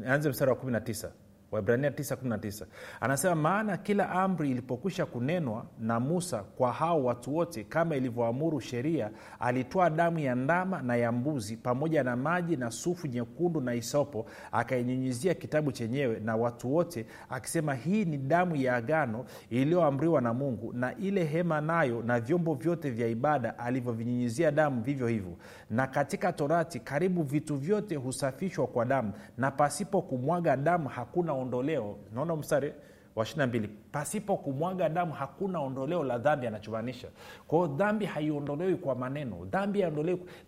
anze 0.06 0.28
mstari 0.28 0.50
wa 0.50 0.56
19 0.56 1.10
waibrania 1.54 1.90
919 1.90 2.66
anasema 3.00 3.34
maana 3.34 3.76
kila 3.76 4.10
amri 4.10 4.50
ilipokwisha 4.50 5.06
kunenwa 5.06 5.66
na 5.80 6.00
musa 6.00 6.42
kwa 6.42 6.72
hao 6.72 7.04
watu 7.04 7.34
wote 7.36 7.64
kama 7.64 7.96
ilivyoamuru 7.96 8.60
sheria 8.60 9.10
alitoa 9.40 9.90
damu 9.90 10.18
ya 10.18 10.34
ndama 10.34 10.82
na 10.82 10.96
ya 10.96 11.12
mbuzi 11.12 11.56
pamoja 11.56 12.04
na 12.04 12.16
maji 12.16 12.56
na 12.56 12.70
sufu 12.70 13.06
nyekundu 13.06 13.60
na 13.60 13.74
isopo 13.74 14.26
akainyunyizia 14.52 15.34
kitabu 15.34 15.72
chenyewe 15.72 16.20
na 16.20 16.36
watu 16.36 16.74
wote 16.74 17.06
akisema 17.30 17.74
hii 17.74 18.04
ni 18.04 18.18
damu 18.18 18.56
ya 18.56 18.76
agano 18.76 19.24
iliyoamriwa 19.50 20.20
na 20.20 20.34
mungu 20.34 20.72
na 20.72 20.96
ile 20.96 21.24
hema 21.24 21.60
nayo 21.60 22.02
na 22.02 22.20
vyombo 22.20 22.54
vyote 22.54 22.90
vya 22.90 23.08
ibada 23.08 23.58
alivyovinyunyizia 23.58 24.50
damu 24.50 24.82
vivyo 24.82 25.06
hivyo. 25.06 25.36
Na 25.70 25.86
katika 25.86 26.32
torati 26.32 26.80
karibu 26.80 27.22
vitu 27.22 27.56
vyote 27.56 27.96
husafishwa 27.96 28.66
kwa 28.66 28.84
damu 28.84 29.12
na 29.38 29.50
pasipo 29.50 30.02
kumwaga 30.02 30.56
damu 30.56 30.88
hakuna 30.88 31.34
ondoleo. 31.44 31.96
Naona 32.14 32.36
mstari 32.36 32.72
wa 33.16 33.24
22 33.24 33.68
pasipo 33.92 34.36
kumwaga 34.36 34.88
damu 34.88 35.12
hakuna 35.12 35.60
ondoleo 35.60 36.04
la 36.04 36.18
dhambi 36.18 36.46
anachomaanisha. 36.46 37.08
Kwa 37.46 37.66
dhambi 37.68 38.04
haiondolewi 38.06 38.76
kwa 38.76 38.94
maneno 38.94 39.44
dhambi 39.44 39.84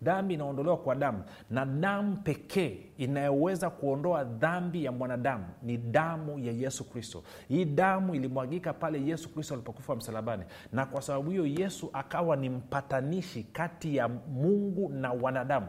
dhambi 0.02 0.34
inaondolewa 0.34 0.76
kwa 0.76 0.94
damu. 0.94 1.22
Na 1.50 1.64
damu 1.64 2.16
pekee 2.16 2.78
inayoweza 2.98 3.70
kuondoa 3.70 4.24
dhambi 4.24 4.84
ya 4.84 4.92
mwanadamu 4.92 5.44
ni 5.62 5.76
damu 5.76 6.38
ya 6.38 6.52
yesu 6.52 6.90
kristo. 6.90 7.22
Hii 7.48 7.64
damu 7.64 8.14
ilimwagika 8.14 8.72
pale 8.72 9.02
yesu 9.06 9.34
kristo 9.34 9.54
alipokufa 9.54 9.96
msalabani. 9.96 10.42
Na 10.72 10.86
kwa 10.86 11.02
sababu 11.02 11.30
hiyo 11.30 11.46
yesu 11.46 11.90
akawa 11.92 12.36
ni 12.36 12.48
mpatanishi 12.48 13.42
kati 13.42 13.96
ya 13.96 14.08
mungu 14.08 14.88
na 14.88 15.12
wanadamu 15.12 15.66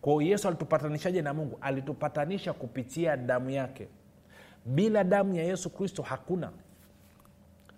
kwao 0.00 0.22
yesu 0.22 0.48
alitupatanishaje 0.48 1.22
na 1.22 1.34
mungu? 1.34 1.58
Alitupatanisha 1.60 2.52
kupitia 2.52 3.16
damu 3.16 3.50
yake. 3.50 3.88
Bila 4.64 5.04
damu 5.04 5.34
ya 5.34 5.44
yesu 5.44 5.70
kristo 5.70 6.02
hakuna. 6.02 6.50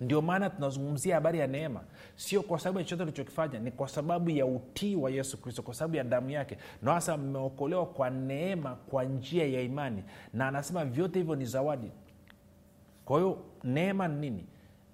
Ndio 0.00 0.22
maana 0.22 0.50
tunazungumzia 0.50 1.14
habari 1.14 1.38
ya 1.38 1.46
neema. 1.46 1.80
Sio 2.16 2.42
kwa 2.42 2.58
sababu 2.58 2.78
ya 2.78 2.84
chochote 2.84 3.02
alichokifanya 3.02 3.58
ni 3.58 3.70
kwa 3.70 3.88
sababu 3.88 4.30
ya 4.30 4.46
utii 4.46 4.96
wa 4.96 5.10
yesu 5.10 5.42
kristo 5.42 5.62
kwa 5.62 5.74
sababu 5.74 5.96
ya 5.96 6.04
damu 6.04 6.30
yake. 6.30 6.56
Na 6.82 6.92
hasa 6.92 7.16
mmeokolewa 7.16 7.86
kwa 7.86 8.10
neema 8.10 8.74
kwa 8.74 9.04
njia 9.04 9.46
ya 9.46 9.60
imani. 9.60 10.04
Na 10.32 10.48
anasema 10.48 10.84
vyote 10.84 11.18
hivyo 11.18 11.36
ni 11.36 11.44
zawadi. 11.44 11.90
Kwa 13.04 13.18
hiyo 13.18 13.38
neema 13.64 14.08
ni 14.08 14.20
nini? 14.30 14.46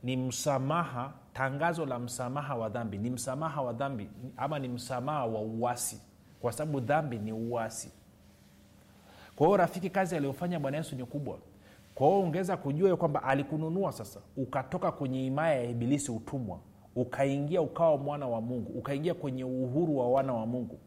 Ni 0.02 0.16
msamaha 0.16 1.12
tangazo 1.32 1.86
la 1.86 1.98
msamaha 1.98 2.54
wa 2.56 2.68
dhambi. 2.68 2.98
Ni 2.98 3.10
msamaha 3.10 3.62
wa 3.62 3.72
dhambi 3.72 4.10
ama 4.36 4.58
ni 4.58 4.68
msamaha 4.68 5.26
wa 5.26 5.40
uasi 5.40 6.00
kwa 6.40 6.53
sababu 6.53 6.81
dhambi 6.81 7.18
ni 7.18 7.33
uasi. 7.33 7.92
Kwa 9.37 9.46
hiyo 9.46 9.57
rafiki 9.57 9.90
kazi 9.90 10.16
aliyofanya 10.16 10.61
bwana 10.61 10.77
yesu 10.77 10.96
ni 10.96 11.05
kubwa. 11.05 11.38
Kwa 11.94 12.07
hiyo 12.09 12.20
ungeweza 12.20 12.57
kujua 12.57 12.96
kwamba 12.96 13.22
alikununua 13.22 13.92
sasa 13.92 14.20
ukatoka 14.37 14.92
kwenye 14.92 15.27
imaya 15.27 15.55
ya 15.55 15.64
ibilisi 15.70 16.12
utumwa 16.12 16.61
ukaingia 16.96 17.62
ukawa 17.62 17.96
mwana 17.98 18.29
wa 18.29 18.40
mungu 18.40 18.72
ukaingia 18.79 19.14
kwenye 19.14 19.44
uhuru 19.44 19.98
wa 19.98 20.09
wana 20.11 20.33
wa 20.35 20.46
mungu. 20.46 20.79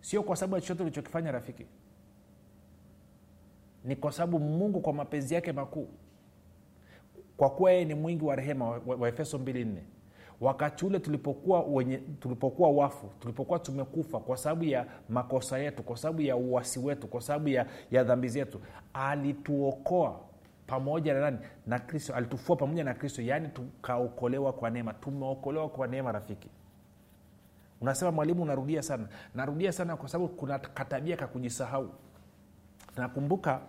Sio 0.00 0.22
kwa 0.22 0.36
sababu 0.36 0.54
ya 0.54 0.60
chochote 0.60 0.82
ulichokifanya 0.82 1.32
rafiki. 1.32 1.66
Ni 3.84 3.96
kwa 3.96 4.12
sababu 4.12 4.38
mungu 4.38 4.80
kwa 4.80 4.92
mapenzi 4.92 5.34
yake 5.34 5.52
makuu 5.52 5.88
kwa 7.36 7.50
kuwa 7.50 7.72
yeye 7.72 7.84
ni 7.84 7.94
mwingi 7.94 8.24
wa 8.24 8.36
rehema 8.36 8.64
wa, 8.68 8.72
wa 8.86 9.10
24 9.10 9.66
wakati 10.44 10.86
ule 10.86 10.98
tulipokuwa 10.98 11.60
wenye, 11.62 11.96
tulipokuwa 11.98 12.70
wafu 12.70 13.10
tulipokuwa 13.20 13.58
tumekufa 13.58 14.20
kwa 14.20 14.36
sababu 14.36 14.64
ya 14.64 14.86
makosa 15.08 15.58
yetu 15.58 15.82
kwa 15.82 15.96
sababu 15.96 16.22
ya 16.22 16.36
uwasi 16.36 16.78
wetu 16.78 17.06
kwa 17.08 17.20
sababu 17.20 17.48
ya, 17.48 17.66
ya 17.90 18.04
dhambi 18.04 18.28
zetu 18.28 18.60
alituokoa 18.94 20.20
pamoja 20.66 21.14
na 21.14 21.20
nani? 21.20 21.38
Na 21.66 21.78
kristo 21.78 22.14
alitufua 22.14 22.56
pamoja 22.56 22.84
na 22.84 22.94
kristo 22.94 23.22
yaani 23.22 23.48
tukaokolewa 23.48 24.52
kwa 24.52 24.70
neema 24.70 24.92
tumeokolewa 24.94 25.68
kwa 25.68 25.86
neema 25.86 26.12
rafiki. 26.12 26.48
Unasema 27.80 28.12
mwalimu 28.12 28.42
unarudia 28.42 28.82
sana. 28.82 29.08
Narudia 29.34 29.72
sana 29.72 29.96
kwa 29.96 30.08
sababu 30.08 30.28
kuna 30.28 30.58
katabia 30.58 31.16
ka 31.16 31.26
kujisahau. 31.26 31.88
Nakumbuka 32.96 33.60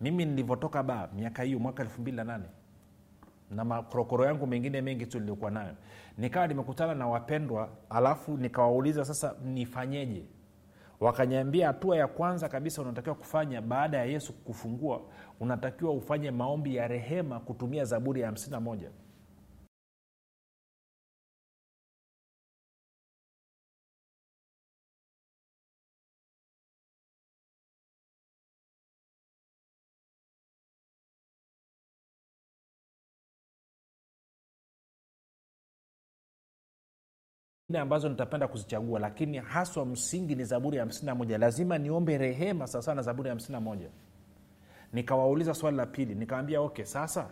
mimi 0.00 0.24
nilivyotoka 0.24 0.82
baa 0.82 1.08
miaka 1.16 1.42
hiyo 1.42 1.58
mwaka 1.58 1.82
elfu 1.82 2.00
mbili 2.00 2.16
na 2.16 2.24
nane 2.24 2.44
na 3.54 3.64
makorokoro 3.64 4.24
yangu 4.24 4.46
mengine 4.46 4.80
mengi 4.80 5.06
tu 5.06 5.20
niliokuwa 5.20 5.50
nayo. 5.50 5.74
Nikawa 6.18 6.46
nimekutana 6.46 6.94
na 6.94 7.06
wapendwa 7.08 7.68
alafu 7.90 8.36
nikawauliza 8.36 9.04
sasa 9.04 9.34
nifanyeje? 9.44 10.24
Wakanyambia 11.00 11.66
hatua 11.66 11.96
ya 11.96 12.06
kwanza 12.06 12.48
kabisa 12.48 12.82
unatakiwa 12.82 13.14
kufanya 13.14 13.62
baada 13.62 13.98
ya 13.98 14.04
yesu 14.04 14.32
kufungua 14.32 15.00
unatakiwa 15.40 15.92
ufanye 15.92 16.30
maombi 16.30 16.76
ya 16.76 16.88
rehema 16.88 17.40
kutumia 17.40 17.84
zaburi 17.84 18.20
ya 18.20 18.30
51 18.30 18.76
ambazo 37.78 38.08
nitapenda 38.08 38.48
kuzichagua 38.48 39.00
lakini 39.00 39.38
haswa 39.38 39.86
msingi 39.86 40.34
ni 40.34 40.44
zaburi 40.44 40.76
ya 40.76 40.84
51 40.84 41.38
lazima 41.38 41.78
niombe 41.78 42.18
rehema 42.18 42.66
sawasawa 42.66 42.94
na 42.94 43.02
zaburi 43.02 43.28
ya 43.28 43.34
51 43.34 43.76
nikawauliza 44.92 45.54
swali 45.54 45.76
la 45.76 45.86
pili 45.86 46.14
nikawambia 46.14 46.60
okay 46.60 46.84
sasa 46.84 47.30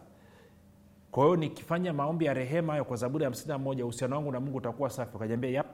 kwa 1.11 1.25
hiyo 1.25 1.37
nikifanya 1.37 1.93
maombi 1.93 2.25
ya 2.25 2.35
rehema 2.35 2.73
hayo 2.73 2.85
kwa 2.85 2.97
zaburi 2.97 3.25
ya 3.25 3.31
51 3.31 3.83
uhusiano 3.83 4.17
wangu 4.17 4.33
na 4.33 4.41
mungu 4.41 4.59
utakuwa 4.59 4.91
safi? 4.91 5.17
Ukajambia 5.17 5.51
yap 5.51 5.67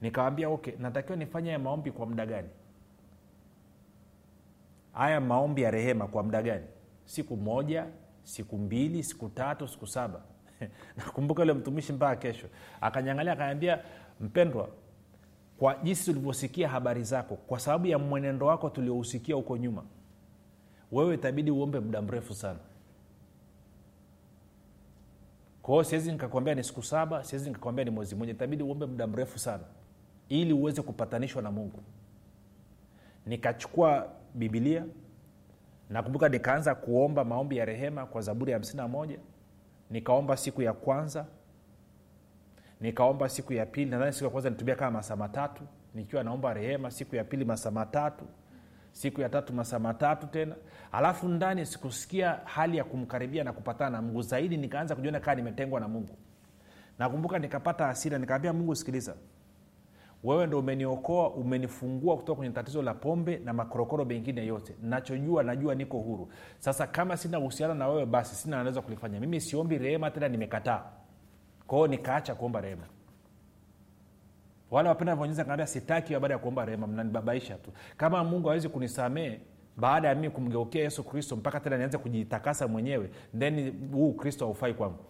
nikawambia 0.00 0.48
okay 0.48 0.74
natakiwa 0.78 1.16
nifanye 1.16 1.58
maombi 1.58 1.90
kwa 1.90 2.06
muda 2.06 2.26
gani? 2.26 2.48
Haya 4.92 5.20
maombi 5.20 5.62
ya 5.62 5.70
rehema 5.70 6.06
kwa 6.06 6.22
muda 6.22 6.42
gani? 6.42 6.64
Siku 7.04 7.36
moja 7.36 7.86
siku 8.22 8.58
mbili 8.58 9.02
siku 9.02 9.28
tatu 9.28 9.68
siku 9.68 9.86
saba 9.86 10.22
nakumbuka 10.96 11.42
yule 11.42 11.52
mtumishi 11.52 11.92
mpaka 11.92 12.16
kesho. 12.16 12.46
Akanyangalia 12.80 13.32
akaniambia 13.32 13.78
mpendwa 14.20 14.68
kwa 15.58 15.74
jinsi 15.82 16.04
tulivyosikia 16.04 16.68
habari 16.68 17.04
zako 17.04 17.36
kwa 17.36 17.60
sababu 17.60 17.86
ya 17.86 17.98
mwenendo 17.98 18.46
wako 18.46 18.70
tuliousikia 18.70 19.34
huko 19.34 19.56
nyuma 19.56 19.84
wewe 20.92 21.14
itabidi 21.14 21.50
uombe 21.50 21.80
muda 21.80 22.02
mrefu 22.02 22.34
sana. 22.34 22.58
Kwa 25.62 25.84
siwezi 25.84 26.12
nikakwambia 26.12 26.54
ni 26.54 26.64
siku 26.64 26.82
saba 26.82 27.24
siwezi 27.24 27.48
nikakwambia 27.48 27.84
ni 27.84 27.90
mwezi 27.90 28.14
mmoja 28.14 28.32
itabidi 28.32 28.62
uombe 28.62 28.86
muda 28.86 29.06
mrefu 29.06 29.38
sana 29.38 29.64
ili 30.28 30.52
uweze 30.52 30.82
kupatanishwa 30.82 31.42
na 31.42 31.50
mungu. 31.50 31.80
Nikachukua 33.26 34.08
bibilia 34.34 34.84
nakumbuka 35.90 36.28
nikaanza 36.28 36.74
kuomba 36.74 37.24
maombi 37.24 37.56
ya 37.56 37.64
rehema 37.64 38.06
kwa 38.06 38.22
zaburi 38.22 38.52
ya 38.52 38.58
51 38.58 39.18
nikaomba 39.90 40.36
siku 40.36 40.62
ya 40.62 40.72
kwanza. 40.72 41.26
Nikaomba 42.80 43.28
siku 43.28 43.52
ya 43.52 43.66
pili. 43.66 43.90
Nadhani 43.90 44.12
siku 44.12 44.24
ya 44.24 44.30
kwanza 44.30 44.50
nitumia 44.50 44.74
kama 44.76 44.90
masaa 44.90 45.16
matatu. 45.16 45.62
Nikiwa 45.94 46.24
naomba 46.24 46.54
rehema 46.54 46.90
siku 46.90 47.16
ya 47.16 47.24
pili 47.24 47.44
masaa 47.44 47.70
matatu. 47.70 48.24
Siku 48.92 49.20
ya 49.20 49.28
tatu 49.28 49.52
masaa 49.52 49.78
matatu 49.78 50.26
tena. 50.26 50.54
Alafu 50.92 51.28
ndani 51.28 51.66
sikusikia 51.66 52.40
hali 52.44 52.76
ya 52.76 52.84
kumkaribia 52.84 53.44
na 53.44 53.52
kupatana 53.52 53.90
na 53.90 54.02
mungu. 54.02 54.22
Zaidi 54.22 54.56
nikaanza 54.56 54.94
kujiona 54.94 55.20
kaa 55.20 55.34
nimetengwa 55.34 55.80
na 55.80 55.88
mungu. 55.88 56.16
Nakumbuka 56.98 57.38
nikapata 57.38 57.86
hasira. 57.86 58.18
Nikaambia 58.18 58.52
mungu 58.52 58.74
sikiliza 58.74 59.14
wewe 60.24 60.46
ndo 60.46 60.58
umeniokoa 60.58 61.30
umenifungua 61.30 62.16
kutoka 62.16 62.36
kwenye 62.36 62.52
tatizo 62.52 62.82
la 62.82 62.94
pombe 62.94 63.38
na 63.38 63.52
makorokoro 63.52 64.04
mengine 64.04 64.46
yote. 64.46 64.76
Nachojua 64.82 65.42
najua 65.42 65.74
niko 65.74 65.98
huru. 65.98 66.28
Sasa 66.58 66.86
kama 66.86 67.16
sina 67.16 67.38
uhusiano 67.38 67.74
na 67.74 67.88
wewe 67.88 68.06
basi 68.06 68.34
sina 68.34 68.56
naweza 68.56 68.82
kulifanya. 68.82 69.20
Mimi 69.20 69.40
siombi 69.40 69.78
rehema 69.78 70.10
tena 70.10 70.28
nimekataa. 70.28 70.82
Kwao 71.66 71.86
nikaacha 71.86 72.34
kuomba 72.34 72.60
rehema. 72.60 72.82
Wale 74.70 74.88
wapenda 74.88 75.14
vonyeza 75.14 75.44
kaambia 75.44 75.66
sitaki 75.66 76.12
baada 76.18 76.34
ya 76.34 76.38
kuomba 76.38 76.64
rehema 76.64 76.86
mnanibabaisha 76.86 77.54
tu. 77.54 77.70
Kama 77.96 78.24
mungu 78.24 78.50
awezi 78.50 78.68
kunisamee 78.68 79.38
baada 79.76 80.08
ya 80.08 80.14
mimi 80.14 80.30
kumgeukia 80.30 80.82
yesu 80.82 81.04
kristo 81.04 81.36
mpaka 81.36 81.60
tena 81.60 81.78
nianze 81.78 81.98
kujitakasa 81.98 82.68
mwenyewe 82.68 83.10
then 83.38 83.72
huu 83.92 84.12
kristo 84.12 84.44
haufai 84.44 84.74
kwangu 84.74 85.04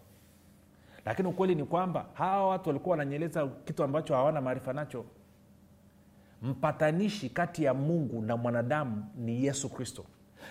lakini 1.05 1.29
ukweli 1.29 1.55
ni 1.55 1.65
kwamba 1.65 2.07
hawa 2.15 2.49
watu 2.49 2.69
walikuwa 2.69 2.91
wananyeleza 2.97 3.47
kitu 3.65 3.85
ambacho 3.85 4.15
hawana 4.15 4.41
maarifa 4.41 4.73
nacho. 4.73 5.05
Mpatanishi 6.43 7.31
kati 7.31 7.65
ya 7.65 7.75
mungu 7.75 8.23
na 8.23 8.37
mwanadamu 8.37 9.05
ni 9.17 9.45
yesu 9.45 9.69
kristo 9.69 10.05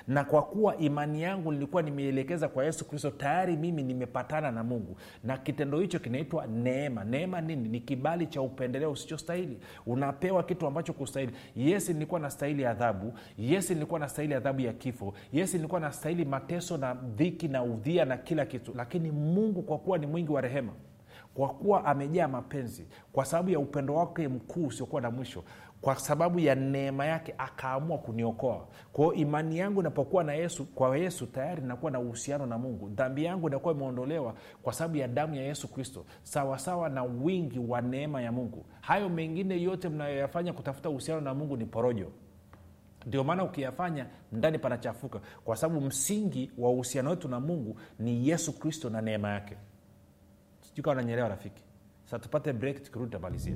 na 0.08 0.24
kwa 0.24 0.42
kuwa 0.44 0.78
imani 0.78 1.22
yangu 1.22 1.52
nilikuwa 1.52 1.82
nimeielekeza 1.82 2.48
kwa 2.48 2.66
yesu 2.66 2.86
kristo 2.88 3.10
tayari 3.12 3.58
mimi 3.58 3.84
nimepatana 3.84 4.52
na 4.52 4.64
mungu. 4.64 4.98
Na 5.24 5.38
kitendo 5.38 5.80
hicho 5.80 6.00
kinaitwa 6.00 6.48
neema. 6.48 7.04
Neema 7.04 7.42
nini? 7.42 7.70
Ni 7.70 7.80
kibali 7.80 8.28
cha 8.28 8.42
upendeleo 8.42 8.92
usichostahili. 8.92 9.60
Unapewa 9.86 10.44
kitu 10.44 10.68
ambacho 10.68 10.94
kustahili. 10.94 11.32
Yes 11.56 11.90
nilikuwa 11.90 12.20
nastahili 12.20 12.66
adhabu. 12.66 13.14
Yes 13.38 13.70
nilikuwa 13.70 14.00
nastahili 14.00 14.34
adhabu 14.34 14.62
ya 14.62 14.74
kifo. 14.74 15.14
Yes 15.34 15.54
nilikuwa 15.54 15.80
nastahili 15.82 16.26
mateso 16.26 16.78
na 16.78 16.94
dhiki 16.94 17.48
na 17.48 17.64
udhia 17.64 18.06
na 18.06 18.18
kila 18.18 18.46
kitu. 18.46 18.74
Lakini 18.76 19.12
mungu 19.12 19.62
kwa 19.62 19.78
kuwa 19.78 19.98
ni 19.98 20.08
mwingi 20.08 20.32
wa 20.32 20.42
rehema 20.42 20.74
kwa 21.34 21.50
kuwa 21.50 21.86
amejaa 21.86 22.28
mapenzi 22.28 22.88
kwa 23.12 23.26
sababu 23.26 23.50
ya 23.50 23.60
upendo 23.60 23.96
wake 23.96 24.28
mkuu 24.28 24.66
usiokuwa 24.68 25.02
na 25.02 25.12
mwisho 25.12 25.44
kwa 25.82 25.96
sababu 25.96 26.40
ya 26.40 26.56
neema 26.56 27.06
yake 27.06 27.36
akaamua 27.38 27.98
kuniokoa. 27.98 28.68
Kwao 28.94 29.14
imani 29.14 29.58
yangu 29.58 29.80
inapokuwa 29.80 30.24
na 30.24 30.34
yesu 30.34 30.66
kwa 30.66 30.98
yesu 30.98 31.26
tayari 31.28 31.62
inakuwa 31.62 31.92
na 31.92 32.00
uhusiano 32.00 32.46
na 32.46 32.58
mungu. 32.58 32.90
Dhambi 32.90 33.24
yangu 33.24 33.48
inakuwa 33.48 33.74
imeondolewa 33.74 34.34
kwa 34.64 34.74
sababu 34.74 34.98
ya 34.98 35.08
damu 35.08 35.36
ya 35.36 35.44
yesu 35.44 35.68
kristo 35.68 36.06
sawasawa 36.24 36.90
na 36.90 37.04
wingi 37.04 37.60
wa 37.60 37.82
neema 37.82 38.22
ya 38.22 38.32
mungu. 38.32 38.66
Hayo 38.82 39.10
mengine 39.10 39.62
yote 39.62 39.90
mnayoyafanya 39.90 40.54
kutafuta 40.54 40.90
uhusiano 40.90 41.22
na 41.22 41.34
mungu 41.34 41.58
ni 41.58 41.66
porojo. 41.66 42.12
Ndio 43.06 43.24
maana 43.24 43.44
ukiyafanya 43.44 44.06
ndani 44.32 44.60
panachafuka. 44.60 45.22
Kwa 45.46 45.56
sababu 45.56 45.82
msingi 45.82 46.52
wa 46.58 46.70
uhusiano 46.72 47.10
wetu 47.10 47.28
na 47.28 47.40
mungu 47.40 47.80
ni 48.00 48.30
yesu 48.30 48.60
kristo 48.60 48.90
na 48.90 49.02
neema 49.02 49.30
yake. 49.30 49.58
Sijui 50.62 50.84
kawa 50.84 50.96
nanyelewa 50.96 51.30
rafiki. 51.30 51.64
Sa 52.06 52.20
tupate 52.20 52.54
break 52.54 52.84
tukirudi 52.84 53.12
tamalizia 53.12 53.56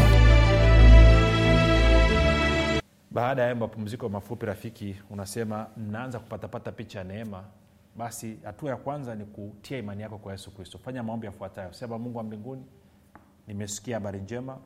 Baada 3.10 3.42
ya 3.42 3.54
mapumziko 3.54 4.08
mafupi 4.08 4.46
rafiki 4.46 4.94
unasema 5.10 5.66
mnaanza 5.88 6.18
kupatapata 6.18 6.72
picha 6.72 6.98
ya 6.98 7.04
neema 7.04 7.40
basi 7.96 8.38
hatua 8.44 8.70
ya 8.70 8.76
kwanza 8.76 9.14
ni 9.14 9.24
kutia 9.24 9.78
imani 9.78 10.02
yako 10.02 10.18
kwa 10.18 10.32
yesu 10.32 10.54
kristo. 10.54 10.78
Fanya 10.78 11.02
maombi 11.02 11.26
yafuatayo. 11.26 11.72
Sema 11.72 11.98
mungu 11.98 12.18
wa 12.18 12.24
mbinguni 12.24 12.64
nimesikia 13.46 13.96
habari 13.96 14.20
njema. 14.20 14.58